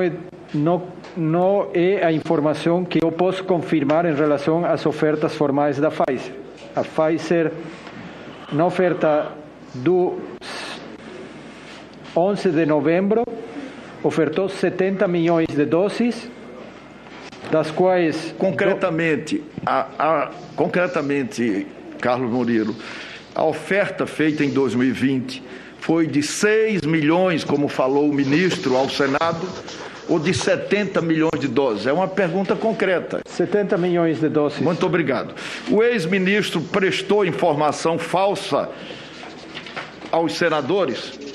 [0.54, 0.82] não
[1.14, 6.34] não é a informação que eu posso confirmar em relação às ofertas formais da Pfizer.
[6.74, 7.52] A Pfizer,
[8.50, 9.32] na oferta
[9.74, 10.18] do
[12.16, 13.24] 11 de novembro,
[14.02, 16.30] ofertou 70 milhões de doses,
[17.50, 18.34] das quais.
[18.38, 21.66] Concretamente, a, a, concretamente,
[22.00, 22.74] Carlos Murilo,
[23.34, 25.42] a oferta feita em 2020
[25.78, 29.48] foi de 6 milhões, como falou o ministro ao Senado,
[30.08, 31.86] ou de 70 milhões de doses?
[31.86, 33.20] É uma pergunta concreta.
[33.24, 34.60] 70 milhões de doses.
[34.60, 35.34] Muito obrigado.
[35.70, 38.68] O ex-ministro prestou informação falsa
[40.10, 41.31] aos senadores?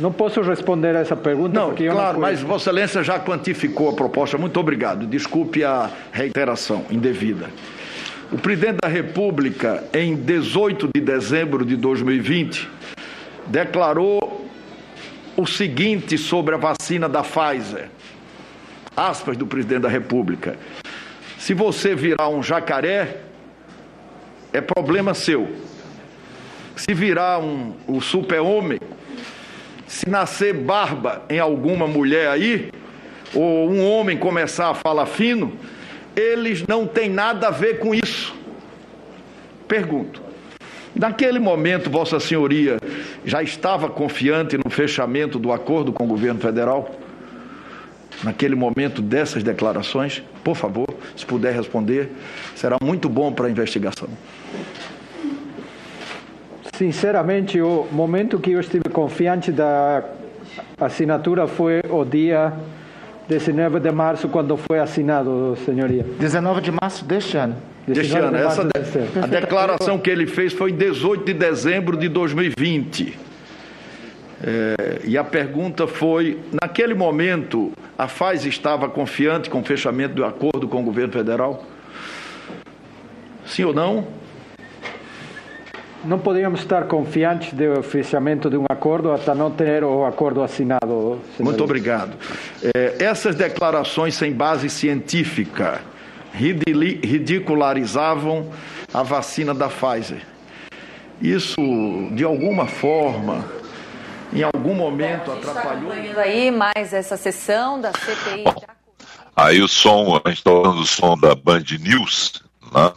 [0.00, 1.58] Não posso responder a essa pergunta.
[1.58, 4.38] Não, claro, não mas Vossa Excelência já quantificou a proposta.
[4.38, 5.06] Muito obrigado.
[5.06, 7.50] Desculpe a reiteração indevida.
[8.32, 12.68] O presidente da República, em 18 de dezembro de 2020,
[13.46, 14.48] declarou
[15.36, 17.88] o seguinte sobre a vacina da Pfizer.
[18.96, 20.56] Aspas do presidente da República.
[21.38, 23.18] Se você virar um jacaré,
[24.52, 25.48] é problema seu.
[26.76, 28.80] Se virar um, o super-homem,
[29.86, 32.70] se nascer barba em alguma mulher aí,
[33.34, 35.52] ou um homem começar a falar fino,
[36.16, 38.34] eles não têm nada a ver com isso.
[39.66, 40.22] Pergunto.
[40.94, 42.78] Naquele momento, Vossa Senhoria
[43.24, 46.94] já estava confiante no fechamento do acordo com o governo federal?
[48.22, 50.22] Naquele momento dessas declarações?
[50.44, 52.10] Por favor, se puder responder,
[52.54, 54.08] será muito bom para a investigação.
[56.76, 60.02] Sinceramente, o momento que eu estive confiante da
[60.80, 62.52] assinatura foi o dia
[63.28, 66.04] 19 de março, quando foi assinado, senhoria.
[66.18, 67.56] 19 de março deste ano.
[67.86, 68.36] Deste ano.
[68.36, 73.18] De Essa de, a declaração que ele fez foi em 18 de dezembro de 2020.
[74.42, 80.24] É, e a pergunta foi: naquele momento, a FAS estava confiante com o fechamento do
[80.24, 81.64] acordo com o governo federal?
[83.46, 84.23] Sim ou não?
[86.04, 91.20] Não podíamos estar confiantes do fechamento de um acordo até não ter o acordo assinado.
[91.38, 92.16] Muito obrigado.
[92.74, 95.80] É, essas declarações sem base científica
[96.32, 98.50] ridicularizavam
[98.92, 100.22] a vacina da Pfizer.
[101.22, 101.60] Isso,
[102.12, 103.44] de alguma forma,
[104.32, 105.92] em algum momento atrapalhou.
[106.16, 108.44] aí mais essa sessão da CPI.
[109.36, 112.42] Aí o som, a gente está falando do som da Band News,
[112.72, 112.92] né?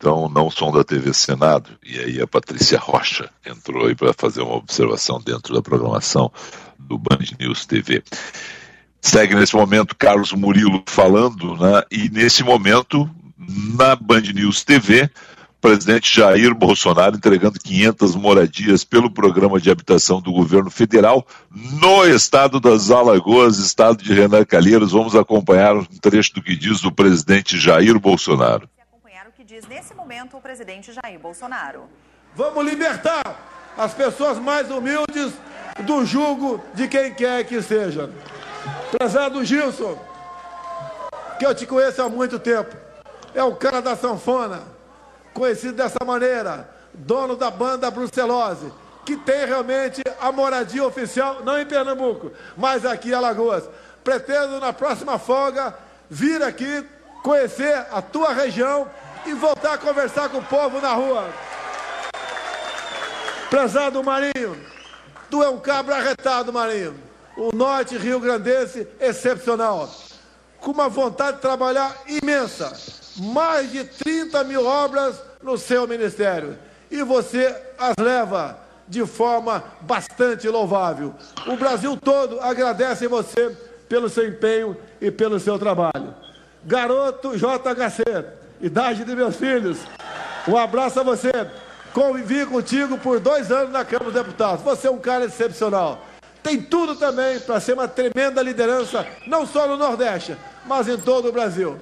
[0.00, 1.68] Então não som da TV Senado.
[1.84, 6.32] E aí a Patrícia Rocha entrou aí para fazer uma observação dentro da programação
[6.78, 8.02] do Band News TV.
[9.02, 11.82] Segue nesse momento Carlos Murilo falando, né?
[11.90, 13.08] e nesse momento,
[13.76, 15.10] na Band News TV,
[15.60, 22.58] presidente Jair Bolsonaro entregando 500 moradias pelo programa de habitação do governo federal no estado
[22.58, 24.92] das Alagoas, estado de Renan Calheiros.
[24.92, 28.66] Vamos acompanhar um trecho do que diz o presidente Jair Bolsonaro
[29.60, 31.84] diz nesse momento o presidente Jair Bolsonaro.
[32.34, 33.22] Vamos libertar
[33.76, 35.32] as pessoas mais humildes
[35.80, 38.10] do jugo de quem quer que seja.
[38.90, 39.98] Prezado Gilson,
[41.38, 42.74] que eu te conheço há muito tempo,
[43.34, 44.62] é o cara da sanfona,
[45.34, 48.72] conhecido dessa maneira, dono da banda Brucelose,
[49.04, 53.68] que tem realmente a moradia oficial, não em Pernambuco, mas aqui em Alagoas.
[54.02, 55.74] Pretendo na próxima folga
[56.08, 56.86] vir aqui
[57.22, 58.88] conhecer a tua região
[59.26, 61.28] e voltar a conversar com o povo na rua.
[63.48, 64.56] Prezado Marinho,
[65.28, 66.94] tu é um cabra arretado, Marinho.
[67.36, 69.90] O norte Rio Grandense excepcional.
[70.60, 72.72] Com uma vontade de trabalhar imensa.
[73.16, 76.58] Mais de 30 mil obras no seu ministério.
[76.90, 81.14] E você as leva de forma bastante louvável.
[81.46, 83.56] O Brasil todo agradece você
[83.88, 86.14] pelo seu empenho e pelo seu trabalho.
[86.64, 88.02] Garoto JHC,
[88.60, 89.78] idade de meus filhos.
[90.46, 91.30] Um abraço a você.
[91.92, 94.62] Convivi contigo por dois anos na Câmara dos Deputados.
[94.62, 96.04] Você é um cara excepcional.
[96.42, 101.28] Tem tudo também para ser uma tremenda liderança, não só no Nordeste, mas em todo
[101.28, 101.78] o Brasil.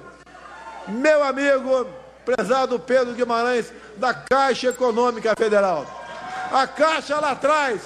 [0.87, 1.87] Meu amigo,
[2.25, 5.85] prezado Pedro Guimarães, da Caixa Econômica Federal.
[6.51, 7.81] A Caixa lá atrás,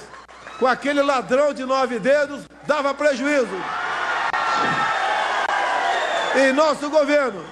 [0.58, 3.54] com aquele ladrão de nove dedos, dava prejuízo.
[6.36, 7.44] Em nosso governo,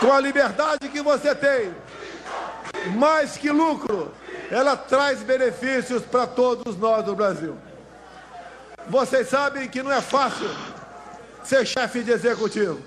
[0.00, 1.74] com a liberdade que você tem,
[2.96, 4.12] mais que lucro,
[4.50, 7.56] ela traz benefícios para todos nós do Brasil.
[8.88, 10.48] Vocês sabem que não é fácil
[11.44, 12.80] ser chefe de executivo,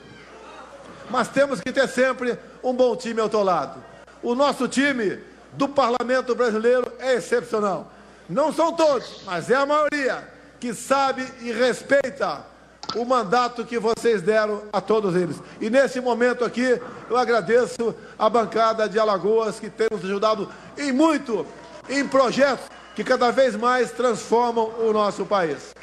[1.09, 3.83] mas temos que ter sempre um bom time ao teu lado.
[4.23, 5.19] O nosso time
[5.53, 7.91] do parlamento brasileiro é excepcional.
[8.29, 10.41] Não são todos, mas é a maioria.
[10.59, 12.50] que sabe e respeita
[12.95, 15.37] o mandato que vocês deram a todos eles.
[15.59, 16.79] E nesse momento aqui,
[17.09, 21.45] eu agradeço a bancada de Alagoas que tem nos ajudado em muito
[21.89, 22.65] em projetos
[22.95, 25.73] que cada vez mais transformam o nosso país.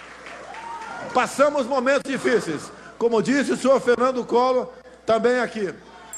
[1.15, 4.69] Passamos momentos difíceis, como disse o senhor Fernando Collor,
[5.07, 5.73] também aqui.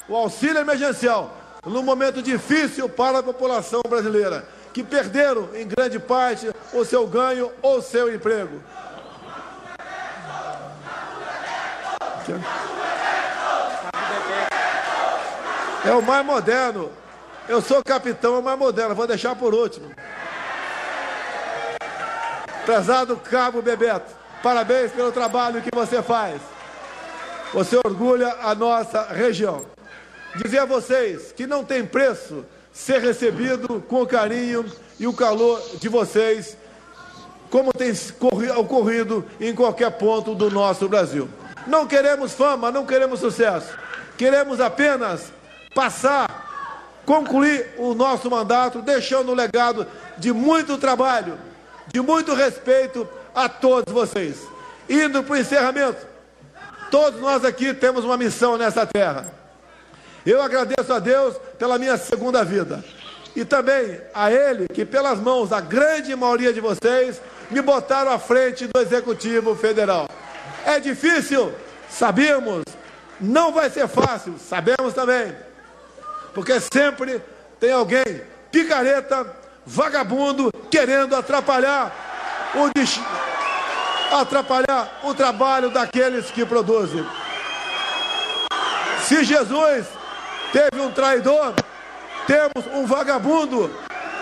[0.09, 1.35] O auxílio emergencial,
[1.65, 7.51] num momento difícil para a população brasileira, que perderam, em grande parte, o seu ganho
[7.61, 8.61] ou seu emprego.
[15.85, 16.91] É o mais moderno.
[17.49, 18.95] Eu sou capitão, é o mais moderno.
[18.95, 19.91] Vou deixar por último.
[22.65, 24.13] Prezado Cabo Bebeto,
[24.43, 26.39] parabéns pelo trabalho que você faz.
[27.53, 29.65] Você orgulha a nossa região.
[30.35, 34.65] Dizer a vocês que não tem preço ser recebido com o carinho
[34.99, 36.55] e o calor de vocês,
[37.49, 37.91] como tem
[38.55, 41.27] ocorrido em qualquer ponto do nosso Brasil.
[41.67, 43.77] Não queremos fama, não queremos sucesso.
[44.17, 45.31] Queremos apenas
[45.73, 49.87] passar, concluir o nosso mandato, deixando um legado
[50.17, 51.37] de muito trabalho,
[51.87, 54.37] de muito respeito a todos vocês.
[54.89, 56.05] Indo para o encerramento,
[56.89, 59.33] todos nós aqui temos uma missão nessa terra.
[60.25, 62.83] Eu agradeço a Deus pela minha segunda vida.
[63.35, 68.19] E também a Ele, que pelas mãos da grande maioria de vocês, me botaram à
[68.19, 70.07] frente do Executivo Federal.
[70.65, 71.53] É difícil,
[71.89, 72.63] sabemos.
[73.19, 75.35] Não vai ser fácil, sabemos também.
[76.33, 77.21] Porque sempre
[77.59, 78.03] tem alguém
[78.51, 79.25] picareta,
[79.65, 81.93] vagabundo, querendo atrapalhar
[82.55, 87.05] o, atrapalhar o trabalho daqueles que produzem.
[89.07, 89.85] Se Jesus
[90.51, 91.53] teve um traidor,
[92.25, 93.71] temos um vagabundo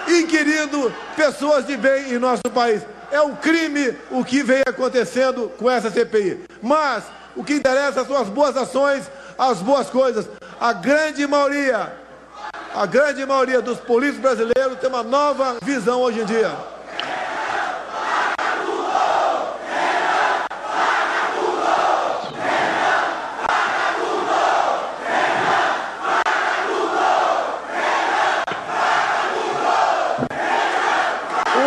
[0.08, 2.82] inquirindo pessoas de bem em nosso país.
[3.12, 6.45] É um crime o que vem acontecendo com essa CPI.
[6.62, 7.03] Mas
[7.36, 10.28] o que interessa são as boas ações, as boas coisas.
[10.60, 11.91] A grande maioria,
[12.76, 16.51] a grande maioria dos políticos brasileiros tem uma nova visão hoje em dia.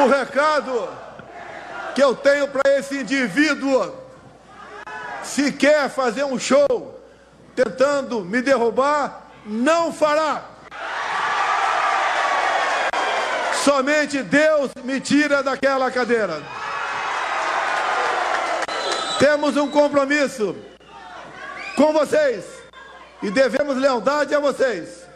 [0.04, 1.01] O recado
[1.94, 3.94] que eu tenho para esse indivíduo.
[5.22, 7.00] Se quer fazer um show
[7.54, 10.44] tentando me derrubar, não fará.
[13.64, 16.42] Somente Deus me tira daquela cadeira.
[19.18, 20.56] Temos um compromisso
[21.76, 22.44] com vocês
[23.22, 25.06] e devemos lealdade a vocês.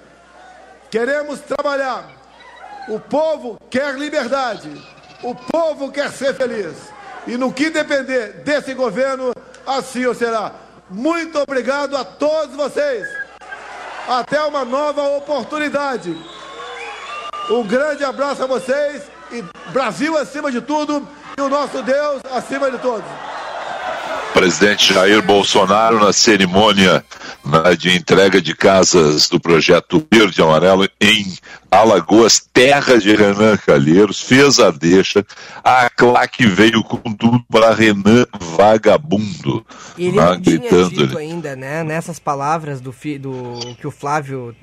[0.91, 2.09] Queremos trabalhar.
[2.89, 4.71] O povo quer liberdade.
[5.27, 6.77] O povo quer ser feliz.
[7.27, 9.33] E no que depender desse governo,
[9.67, 10.53] assim o será.
[10.89, 13.05] Muito obrigado a todos vocês.
[14.07, 16.17] Até uma nova oportunidade.
[17.51, 19.03] Um grande abraço a vocês
[19.33, 21.05] e Brasil acima de tudo
[21.37, 23.11] e o nosso Deus acima de todos.
[24.37, 27.03] Presidente Jair Bolsonaro na cerimônia
[27.79, 31.35] de entrega de casas do projeto Verde Amarelo em
[31.71, 35.25] Alagoas, terra de Renan Calheiros, fez a deixa.
[35.65, 39.65] A claque veio com tudo para Renan Vagabundo.
[39.97, 44.55] E ele não tinha dito ainda, né, nessas palavras do, do que o Flávio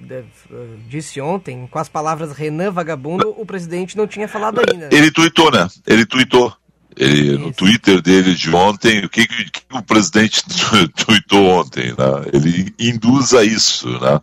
[0.88, 4.90] disse ontem, com as palavras Renan Vagabundo, o presidente não tinha falado ainda.
[4.92, 5.68] Ele tuitou, né?
[5.88, 6.54] Ele tuitou.
[6.96, 10.44] Ele, no Twitter dele de ontem, o que, que, que o presidente
[10.96, 11.90] tweetou ontem?
[11.90, 12.30] Né?
[12.34, 13.90] Ele induz a isso.
[14.00, 14.20] Né?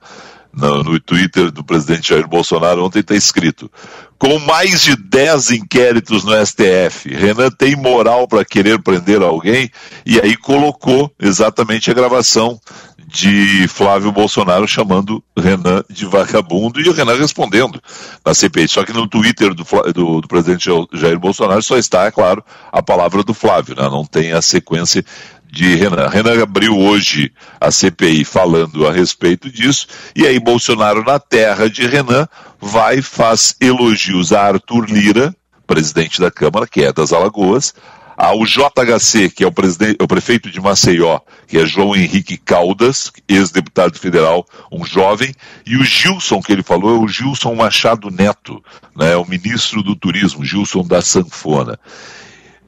[0.53, 3.70] No, no, Twitter do presidente Jair Bolsonaro ontem está escrito:
[4.18, 9.70] com mais de 10 inquéritos no STF, Renan tem moral para querer prender alguém?
[10.05, 12.61] E aí colocou exatamente a gravação
[13.12, 17.82] de Flávio Bolsonaro chamando Renan de vagabundo e o Renan respondendo
[18.24, 18.68] na CPI.
[18.68, 22.82] Só que no Twitter do, do, do presidente Jair Bolsonaro só está, é claro, a
[22.82, 23.82] palavra do Flávio, né?
[23.82, 25.05] não tem a sequência
[25.51, 26.09] de Renan.
[26.09, 31.86] Renan abriu hoje a CPI falando a respeito disso, e aí Bolsonaro, na terra de
[31.86, 32.28] Renan,
[32.61, 35.34] vai faz elogios a Arthur Lira,
[35.66, 37.74] presidente da Câmara, que é das Alagoas,
[38.20, 39.53] ao JHC, que é o,
[40.03, 45.34] o, prefeito de Maceió, que é João Henrique Caldas, ex-deputado federal, um jovem,
[45.64, 48.62] e o Gilson, que ele falou, é o Gilson Machado Neto,
[48.94, 51.78] né, o ministro do Turismo, Gilson da Sanfona.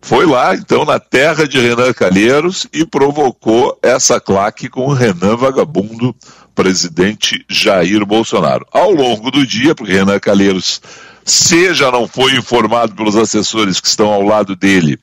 [0.04, 5.36] Foi lá, então, na terra de Renan Calheiros e provocou essa claque com o Renan
[5.36, 6.14] Vagabundo,
[6.56, 8.66] presidente Jair Bolsonaro.
[8.72, 10.82] Ao longo do dia, porque Renan Calheiros,
[11.24, 14.98] se já não foi informado pelos assessores que estão ao lado dele,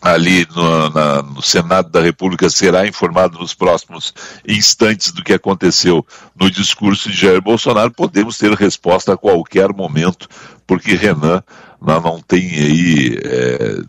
[0.00, 4.14] ali no, na, no, Senado da República será informado nos próximos
[4.46, 6.06] instantes do que aconteceu
[6.38, 10.28] no discurso de Jair Bolsonaro, podemos ter resposta a qualquer momento,
[10.64, 11.42] porque Renan
[11.82, 13.80] não, não tem aí é,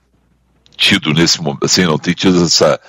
[0.77, 2.79] tido nesse momento, assim, não tem tido essa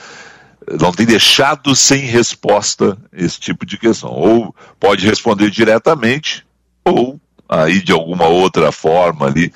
[0.79, 4.11] não tem deixado sem resposta esse tipo de questão.
[4.11, 6.45] Ou pode responder diretamente,
[6.85, 7.19] ou
[7.49, 9.53] aí de alguma outra forma ali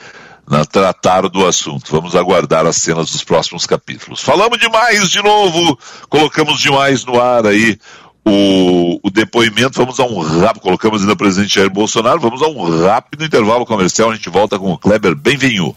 [0.49, 1.91] na, tratar do assunto.
[1.91, 4.23] Vamos aguardar as cenas dos próximos capítulos.
[4.23, 5.79] Falamos demais de novo,
[6.09, 7.79] colocamos demais no ar aí
[8.25, 9.79] o, o depoimento.
[9.79, 13.67] Vamos a um rápido, colocamos ainda o presidente Jair Bolsonaro, vamos a um rápido intervalo
[13.67, 14.11] comercial.
[14.11, 15.15] A gente volta com o Kleber.
[15.15, 15.77] Bem-vindo.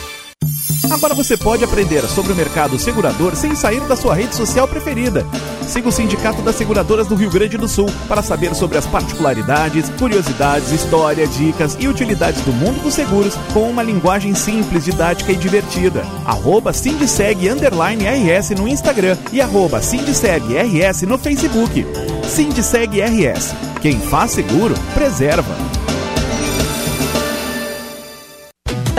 [0.91, 5.25] Agora você pode aprender sobre o mercado segurador sem sair da sua rede social preferida.
[5.65, 9.89] Siga o Sindicato das Seguradoras do Rio Grande do Sul para saber sobre as particularidades,
[9.91, 15.37] curiosidades, história, dicas e utilidades do mundo dos seguros com uma linguagem simples, didática e
[15.37, 16.05] divertida.
[16.25, 21.85] Arroba RS no Instagram e arroba RS no Facebook.
[22.27, 23.55] Sindiceg RS.
[23.81, 25.80] Quem faz seguro, preserva.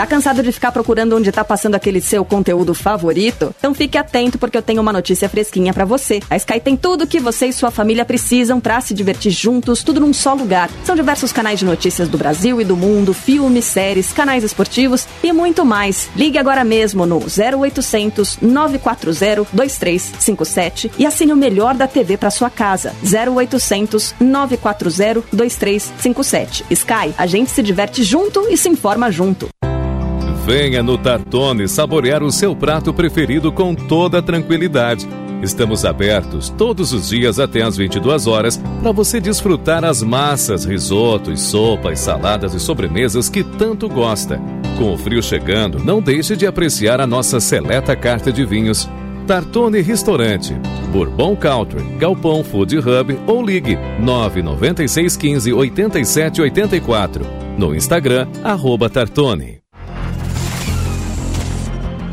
[0.02, 3.54] Tá cansado de ficar procurando onde tá passando aquele seu conteúdo favorito?
[3.56, 6.18] Então fique atento porque eu tenho uma notícia fresquinha para você.
[6.28, 10.00] A Sky tem tudo que você e sua família precisam para se divertir juntos, tudo
[10.00, 10.68] num só lugar.
[10.84, 15.32] São diversos canais de notícias do Brasil e do mundo, filmes, séries, canais esportivos e
[15.32, 16.10] muito mais.
[16.16, 22.50] Ligue agora mesmo no 0800 940 2357 e assine o melhor da TV para sua
[22.50, 22.92] casa.
[23.04, 26.64] 0800 940 2357.
[26.70, 29.48] Sky, a gente se diverte junto e se informa junto.
[30.44, 35.08] Venha no Tartone saborear o seu prato preferido com toda tranquilidade.
[35.40, 41.42] Estamos abertos todos os dias até às 22 horas para você desfrutar as massas, risotos,
[41.42, 44.40] sopas, saladas e sobremesas que tanto gosta.
[44.78, 48.88] Com o frio chegando, não deixe de apreciar a nossa seleta carta de vinhos.
[49.28, 50.54] Tartone Restaurante,
[50.92, 57.24] Bourbon Country, Galpão Food Hub ou ligue 99615 8784.
[57.56, 59.61] No Instagram, arroba Tartone.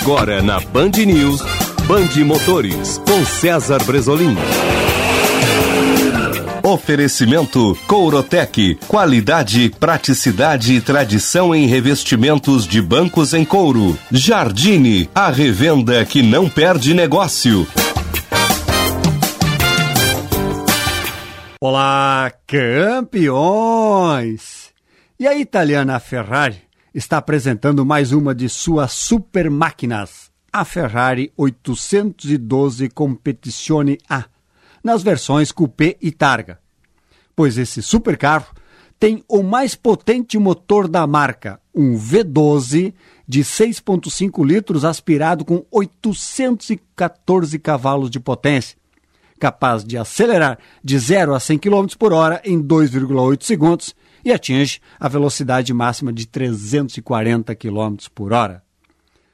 [0.00, 1.40] Agora na Band News,
[1.86, 4.36] Band Motores, com César Bresolim.
[6.62, 13.98] Oferecimento Courotec, qualidade, praticidade e tradição em revestimentos de bancos em couro.
[14.10, 17.66] Jardine, a revenda que não perde negócio.
[21.60, 23.52] Olá, campeões!
[25.18, 26.62] E a italiana Ferrari
[26.94, 34.26] está apresentando mais uma de suas super máquinas, a Ferrari 812 Competizione A,
[34.84, 36.60] nas versões Coupé e Targa.
[37.34, 38.54] Pois esse supercarro
[38.96, 42.94] tem o mais potente motor da marca, um V12
[43.26, 48.77] de 6,5 litros aspirado com 814 cavalos de potência
[49.38, 54.80] capaz de acelerar de 0 a 100 km por hora em 2,8 segundos e atinge
[54.98, 58.62] a velocidade máxima de 340 km por hora.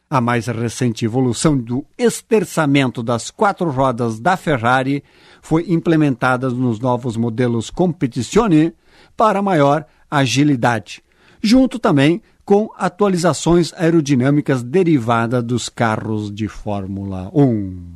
[0.09, 5.03] A mais recente evolução do esterçamento das quatro rodas da Ferrari
[5.43, 8.73] foi implementada nos novos modelos Competizione
[9.17, 11.03] para maior agilidade,
[11.43, 17.94] junto também com atualizações aerodinâmicas derivadas dos carros de Fórmula 1.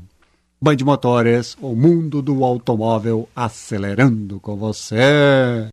[0.60, 5.70] Band Motores, o mundo do automóvel acelerando com você.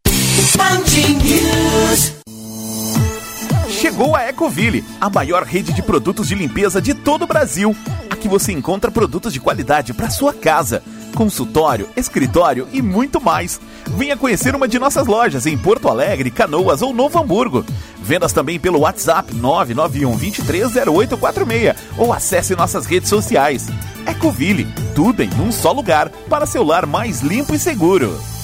[3.67, 7.75] Chegou a Ecoville, a maior rede de produtos de limpeza de todo o Brasil.
[8.11, 10.83] Aqui você encontra produtos de qualidade para sua casa,
[11.15, 13.59] consultório, escritório e muito mais.
[13.97, 17.65] Venha conhecer uma de nossas lojas em Porto Alegre, Canoas ou Novo Hamburgo.
[18.01, 23.67] Vendas também pelo WhatsApp 991 230846 ou acesse nossas redes sociais.
[24.05, 28.34] Ecoville, tudo em um só lugar para seu lar mais limpo e seguro.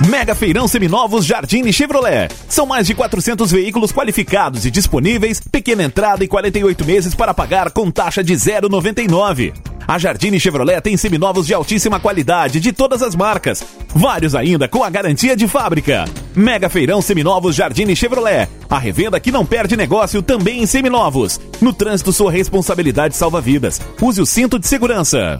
[0.00, 2.28] Mega Feirão Seminovos Jardine Chevrolet.
[2.48, 7.70] São mais de 400 veículos qualificados e disponíveis, pequena entrada e 48 meses para pagar
[7.70, 9.54] com taxa de 0,99.
[9.86, 13.62] A Jardine Chevrolet tem seminovos de altíssima qualidade de todas as marcas.
[13.94, 16.06] Vários ainda com a garantia de fábrica.
[16.34, 18.48] Mega Feirão Seminovos Jardine Chevrolet.
[18.68, 21.40] A revenda que não perde negócio também em seminovos.
[21.60, 23.80] No trânsito, sua responsabilidade salva vidas.
[24.02, 25.38] Use o cinto de segurança.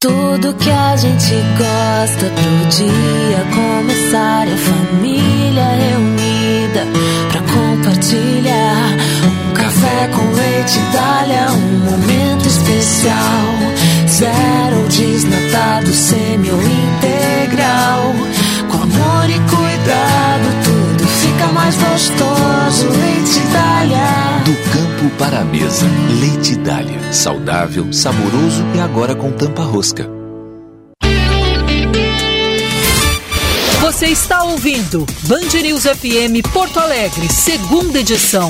[0.00, 6.86] Tudo que a gente gosta pro dia começar é família reunida
[7.32, 8.96] pra compartilhar.
[9.26, 13.16] Um café com leite Itália, um momento especial.
[14.06, 18.14] Zero desnatado, semi ou integral,
[18.70, 20.27] com amor e cuidado
[21.52, 22.86] mais gostoso.
[22.88, 24.42] Leite Itália.
[24.44, 25.86] Do campo para a mesa,
[26.20, 27.12] Leite Dália.
[27.12, 30.08] Saudável, saboroso e agora com tampa rosca.
[33.80, 38.46] Você está ouvindo Band News FM Porto Alegre, segunda edição.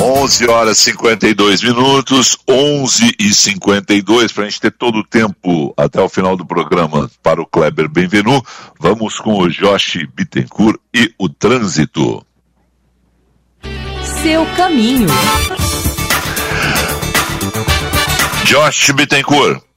[0.00, 5.74] Onze horas e 52 minutos, 11 e 52 para a gente ter todo o tempo
[5.76, 8.42] até o final do programa para o Kleber Benvenu.
[8.78, 12.24] Vamos com o Josh Bittencourt e o trânsito.
[14.22, 15.08] Seu caminho.
[18.44, 19.67] Josh Bittencourt.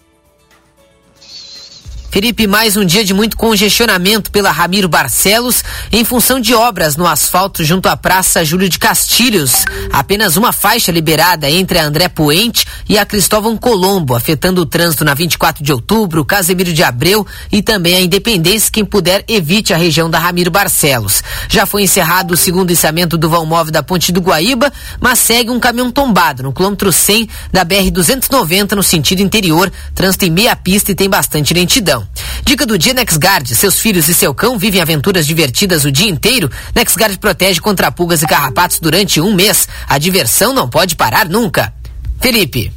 [2.12, 7.07] Felipe, mais um dia de muito congestionamento pela Ramiro Barcelos em função de obras no
[7.07, 9.64] asfalto junto à Praça Júlio de Castilhos.
[9.93, 15.05] Apenas uma faixa liberada entre a André Puente e a Cristóvão Colombo, afetando o trânsito
[15.05, 18.70] na 24 de outubro, Casemiro de Abreu e também a Independência.
[18.70, 21.24] Quem puder, evite a região da Ramiro Barcelos.
[21.47, 25.49] Já foi encerrado o segundo içamento do vão móvel da Ponte do Guaíba, mas segue
[25.49, 29.72] um caminhão tombado no quilômetro 100 da BR-290 no sentido interior.
[29.95, 32.01] Trânsito em meia pista e tem bastante lentidão.
[32.45, 33.54] Dica do dia NexGuard.
[33.56, 36.49] Seus filhos e seu cão vivem aventuras divertidas o dia inteiro.
[36.76, 39.68] NexGuard protege contra pulgas e carrapatos durante um mês.
[39.88, 41.74] A diversão não pode parar nunca.
[42.22, 42.72] Felipe.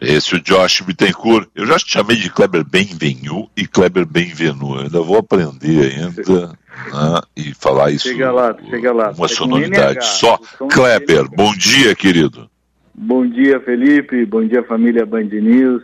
[0.00, 1.48] Esse é o Josh Bittencourt.
[1.54, 4.76] Eu já te chamei de Kleber Benvenu e Kleber Benvenu.
[4.76, 8.08] Eu ainda vou aprender ainda né, e falar isso.
[8.08, 9.10] Chega lá, chega lá.
[9.10, 10.38] Uma sonoridade só.
[10.70, 12.48] Kleber, bom dia, querido.
[12.94, 14.24] Bom dia, Felipe.
[14.24, 15.82] Bom dia, família Band News.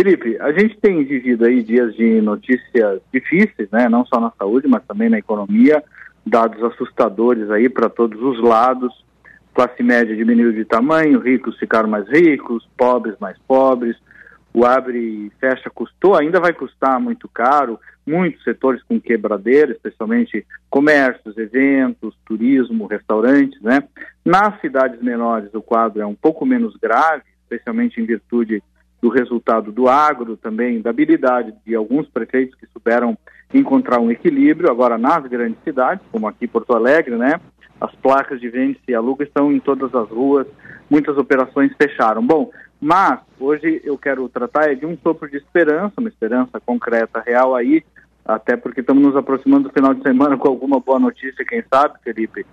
[0.00, 3.88] Felipe, a gente tem vivido aí dias de notícias difíceis, né?
[3.88, 5.82] Não só na saúde, mas também na economia,
[6.24, 9.04] dados assustadores aí para todos os lados.
[9.52, 13.96] Classe média diminuiu de tamanho, ricos ficaram mais ricos, pobres mais pobres.
[14.54, 17.80] O abre e fecha custou, ainda vai custar muito caro.
[18.06, 23.82] Muitos setores com quebradeira, especialmente comércios, eventos, turismo, restaurantes, né?
[24.24, 28.62] Nas cidades menores o quadro é um pouco menos grave, especialmente em virtude
[29.00, 33.16] do resultado do agro, também da habilidade de alguns prefeitos que souberam
[33.54, 34.70] encontrar um equilíbrio.
[34.70, 37.40] Agora, nas grandes cidades, como aqui Porto Alegre, né,
[37.80, 40.46] as placas de vende e aluga estão em todas as ruas,
[40.90, 42.26] muitas operações fecharam.
[42.26, 47.22] Bom, mas hoje eu quero tratar é de um sopro de esperança, uma esperança concreta,
[47.24, 47.84] real aí,
[48.24, 51.98] até porque estamos nos aproximando do final de semana com alguma boa notícia, quem sabe,
[52.02, 52.44] Felipe.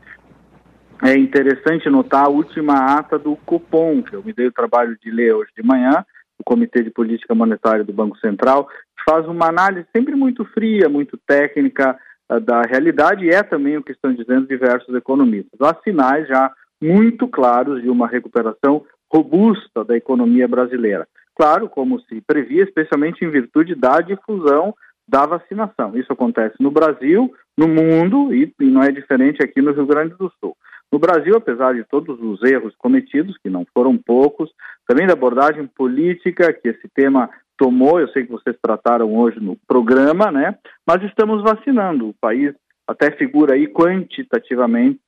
[1.03, 5.11] É interessante notar a última ata do Copom, que eu me dei o trabalho de
[5.11, 6.05] ler hoje de manhã,
[6.39, 8.67] o Comitê de Política Monetária do Banco Central,
[9.07, 11.97] faz uma análise sempre muito fria, muito técnica
[12.31, 15.59] uh, da realidade e é também o que estão dizendo diversos economistas.
[15.61, 21.07] Há sinais já muito claros de uma recuperação robusta da economia brasileira.
[21.35, 24.73] Claro, como se previa, especialmente em virtude da difusão
[25.07, 25.95] da vacinação.
[25.97, 30.31] Isso acontece no Brasil, no mundo e não é diferente aqui no Rio Grande do
[30.39, 30.55] Sul.
[30.95, 34.49] No Brasil, apesar de todos os erros cometidos, que não foram poucos,
[34.87, 39.57] também da abordagem política que esse tema tomou, eu sei que vocês trataram hoje no
[39.67, 40.57] programa, né?
[40.87, 42.07] Mas estamos vacinando.
[42.07, 42.55] O país
[42.87, 45.01] até figura aí quantitativamente,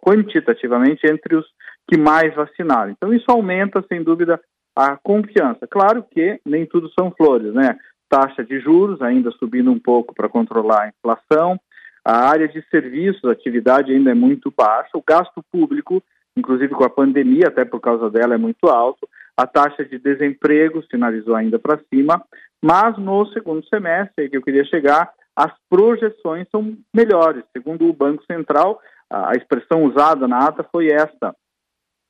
[0.00, 1.46] quantitativamente entre os
[1.90, 2.92] que mais vacinaram.
[2.92, 4.40] Então isso aumenta, sem dúvida,
[4.76, 5.66] a confiança.
[5.68, 7.76] Claro que nem tudo são flores, né?
[8.08, 11.58] Taxa de juros ainda subindo um pouco para controlar a inflação,
[12.08, 16.02] a área de serviços, a atividade ainda é muito baixa, o gasto público,
[16.34, 19.06] inclusive com a pandemia, até por causa dela, é muito alto.
[19.36, 22.24] A taxa de desemprego sinalizou ainda para cima,
[22.64, 27.44] mas no segundo semestre, que eu queria chegar, as projeções são melhores.
[27.52, 28.80] Segundo o Banco Central,
[29.10, 31.36] a expressão usada na ata foi esta: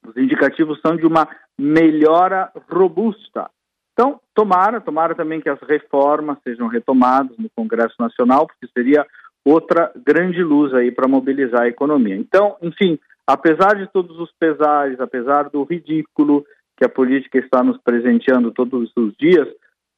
[0.07, 1.29] os indicativos são de uma
[1.59, 3.51] melhora robusta.
[3.95, 9.05] Então, tomara, tomara também que as reformas sejam retomadas no Congresso Nacional, porque seria
[9.45, 12.17] outra grande luz aí para mobilizar a economia.
[12.17, 16.45] Então, enfim, apesar de todos os pesares, apesar do ridículo
[16.77, 19.49] que a política está nos presenteando todos os dias,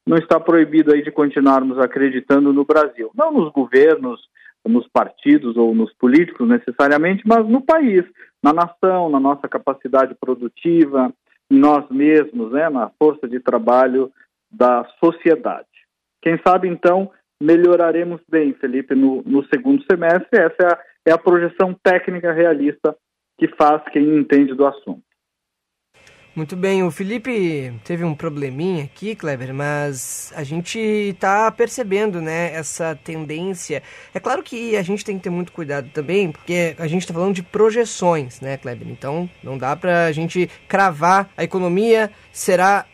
[0.07, 3.11] não está proibido aí de continuarmos acreditando no Brasil.
[3.15, 4.21] Não nos governos,
[4.67, 8.05] nos partidos ou nos políticos necessariamente, mas no país,
[8.43, 11.13] na nação, na nossa capacidade produtiva,
[11.51, 14.11] em nós mesmos, né, na força de trabalho
[14.51, 15.67] da sociedade.
[16.23, 17.11] Quem sabe, então,
[17.41, 20.39] melhoraremos bem, Felipe, no, no segundo semestre.
[20.39, 22.95] Essa é a, é a projeção técnica realista
[23.39, 25.03] que faz quem entende do assunto.
[26.33, 32.55] Muito bem, o Felipe teve um probleminha aqui, Kleber, mas a gente está percebendo, né,
[32.55, 33.83] essa tendência.
[34.15, 37.13] É claro que a gente tem que ter muito cuidado também, porque a gente está
[37.13, 38.89] falando de projeções, né, Kleber?
[38.89, 42.87] Então não dá para a gente cravar a economia será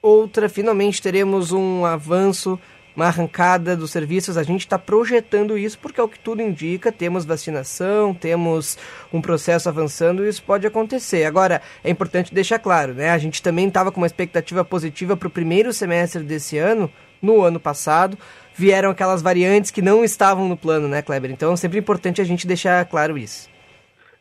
[0.00, 0.48] outra.
[0.48, 2.60] Finalmente teremos um avanço
[2.98, 6.90] uma arrancada dos serviços, a gente está projetando isso porque é o que tudo indica,
[6.90, 8.76] temos vacinação, temos
[9.12, 11.24] um processo avançando e isso pode acontecer.
[11.24, 13.10] Agora, é importante deixar claro, né?
[13.10, 16.90] A gente também estava com uma expectativa positiva para o primeiro semestre desse ano,
[17.22, 18.18] no ano passado,
[18.56, 21.30] vieram aquelas variantes que não estavam no plano, né, Kleber?
[21.30, 23.48] Então é sempre importante a gente deixar claro isso.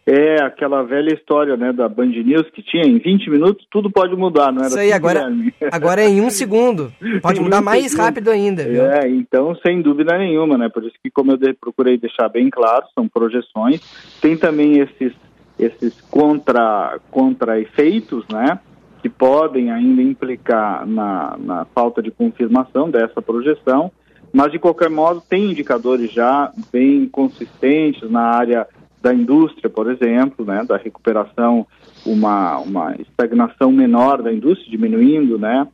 [0.09, 4.15] É aquela velha história, né, da Band News que tinha em 20 minutos tudo pode
[4.15, 5.29] mudar, não era Isso aí, assim, agora,
[5.69, 6.93] agora é em um segundo.
[7.21, 8.85] Pode mudar mais rápido ainda, viu?
[8.85, 10.69] É, então, sem dúvida nenhuma, né?
[10.69, 13.81] Por isso que, como eu de, procurei deixar bem claro, são projeções.
[14.21, 15.11] Tem também esses,
[15.59, 18.59] esses contra, contra efeitos, né?
[19.01, 23.91] Que podem ainda implicar na, na falta de confirmação dessa projeção,
[24.31, 28.65] mas de qualquer modo tem indicadores já bem consistentes na área
[29.01, 31.67] da indústria, por exemplo, né, da recuperação,
[32.05, 35.67] uma, uma estagnação menor da indústria, diminuindo né,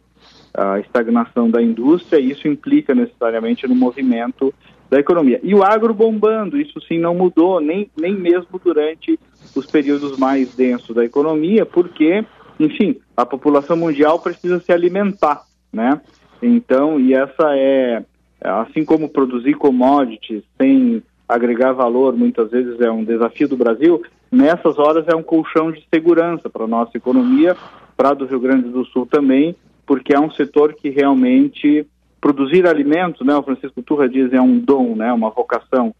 [0.53, 4.53] a estagnação da indústria, e isso implica necessariamente no movimento
[4.89, 5.39] da economia.
[5.41, 9.19] E o agro bombando, isso sim não mudou, nem, nem mesmo durante
[9.55, 12.23] os períodos mais densos da economia, porque,
[12.59, 15.99] enfim, a população mundial precisa se alimentar, né?
[16.41, 18.03] Então, e essa é,
[18.41, 24.01] assim como produzir commodities sem agregar valor muitas vezes é um desafio do Brasil,
[24.31, 27.55] nessas horas é um colchão de segurança para a nossa economia,
[27.95, 29.55] para do Rio Grande do Sul também,
[29.85, 31.87] porque é um setor que realmente
[32.19, 35.93] produzir alimentos, né, o Francisco Turra diz, é um dom, né, uma vocação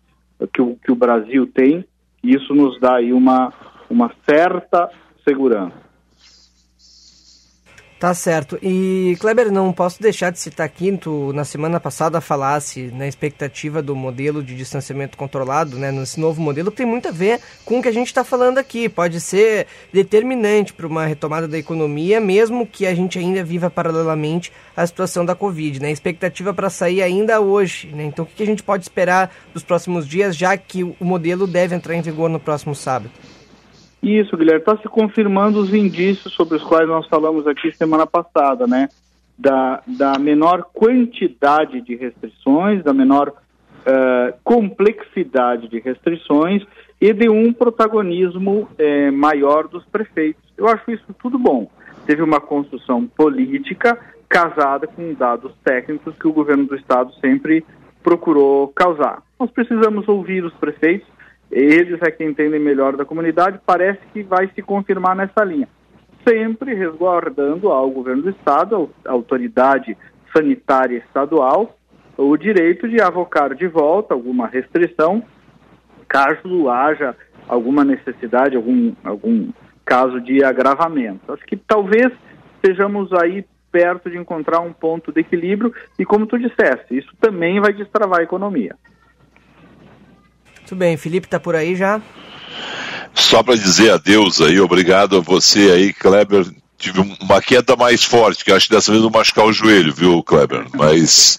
[0.53, 1.85] que o, que o Brasil tem,
[2.23, 3.51] e isso nos dá aí uma,
[3.89, 4.89] uma certa
[5.27, 5.75] segurança.
[8.03, 8.59] Tá certo.
[8.61, 13.81] E, Kleber, não posso deixar de citar aqui, tu na semana passada falasse na expectativa
[13.81, 17.79] do modelo de distanciamento controlado, né, nesse novo modelo, que tem muito a ver com
[17.79, 18.89] o que a gente está falando aqui.
[18.89, 24.51] Pode ser determinante para uma retomada da economia, mesmo que a gente ainda viva paralelamente
[24.75, 25.79] a situação da Covid.
[25.79, 25.89] Né?
[25.89, 27.87] Expectativa para sair ainda hoje.
[27.87, 28.03] Né?
[28.03, 31.73] Então, o que a gente pode esperar dos próximos dias, já que o modelo deve
[31.73, 33.09] entrar em vigor no próximo sábado?
[34.03, 38.67] Isso, Guilherme, está se confirmando os indícios sobre os quais nós falamos aqui semana passada,
[38.67, 38.89] né?
[39.39, 46.63] Da, da menor quantidade de restrições, da menor uh, complexidade de restrições
[46.99, 50.41] e de um protagonismo eh, maior dos prefeitos.
[50.57, 51.69] Eu acho isso tudo bom.
[52.05, 53.99] Teve uma construção política
[54.29, 57.65] casada com dados técnicos que o governo do estado sempre
[58.01, 59.21] procurou causar.
[59.37, 61.07] Nós precisamos ouvir os prefeitos,
[61.53, 65.67] eles é que entendem melhor da comunidade, parece que vai se confirmar nessa linha.
[66.27, 69.95] Sempre resguardando ao governo do Estado, à autoridade
[70.35, 71.77] sanitária estadual,
[72.17, 75.23] o direito de avocar de volta alguma restrição,
[76.07, 77.15] caso haja
[77.47, 79.51] alguma necessidade, algum, algum
[79.85, 81.31] caso de agravamento.
[81.31, 82.11] Acho que talvez
[82.55, 87.59] estejamos aí perto de encontrar um ponto de equilíbrio e, como tu disseste, isso também
[87.59, 88.75] vai destravar a economia.
[90.63, 92.01] Muito bem, Felipe está por aí já?
[93.13, 96.45] Só para dizer adeus aí, obrigado a você aí, Kleber.
[96.77, 100.23] Tive uma queda mais forte, que acho que dessa vez não machucar o joelho, viu,
[100.23, 100.65] Kleber?
[100.73, 101.37] Mas,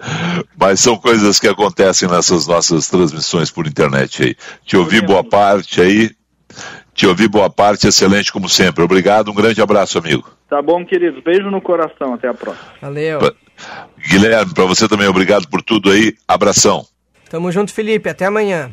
[0.58, 4.36] mas são coisas que acontecem nessas nossas transmissões por internet aí.
[4.64, 6.10] Te ouvi boa parte aí,
[6.94, 8.82] te ouvi boa parte, excelente como sempre.
[8.82, 10.30] Obrigado, um grande abraço, amigo.
[10.48, 11.22] Tá bom, queridos.
[11.22, 12.66] Beijo no coração, até a próxima.
[12.80, 13.20] Valeu.
[14.08, 16.14] Guilherme, para você também, obrigado por tudo aí.
[16.26, 16.86] Abração.
[17.34, 18.08] Tamo junto, Felipe.
[18.08, 18.72] Até amanhã.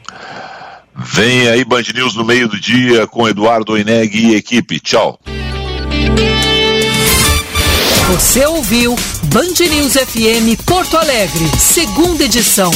[0.96, 4.80] Vem aí Band News no meio do dia com Eduardo Oineg e equipe.
[4.80, 5.20] Tchau.
[8.12, 8.96] Você ouviu
[9.34, 12.70] Band News FM Porto Alegre, segunda edição.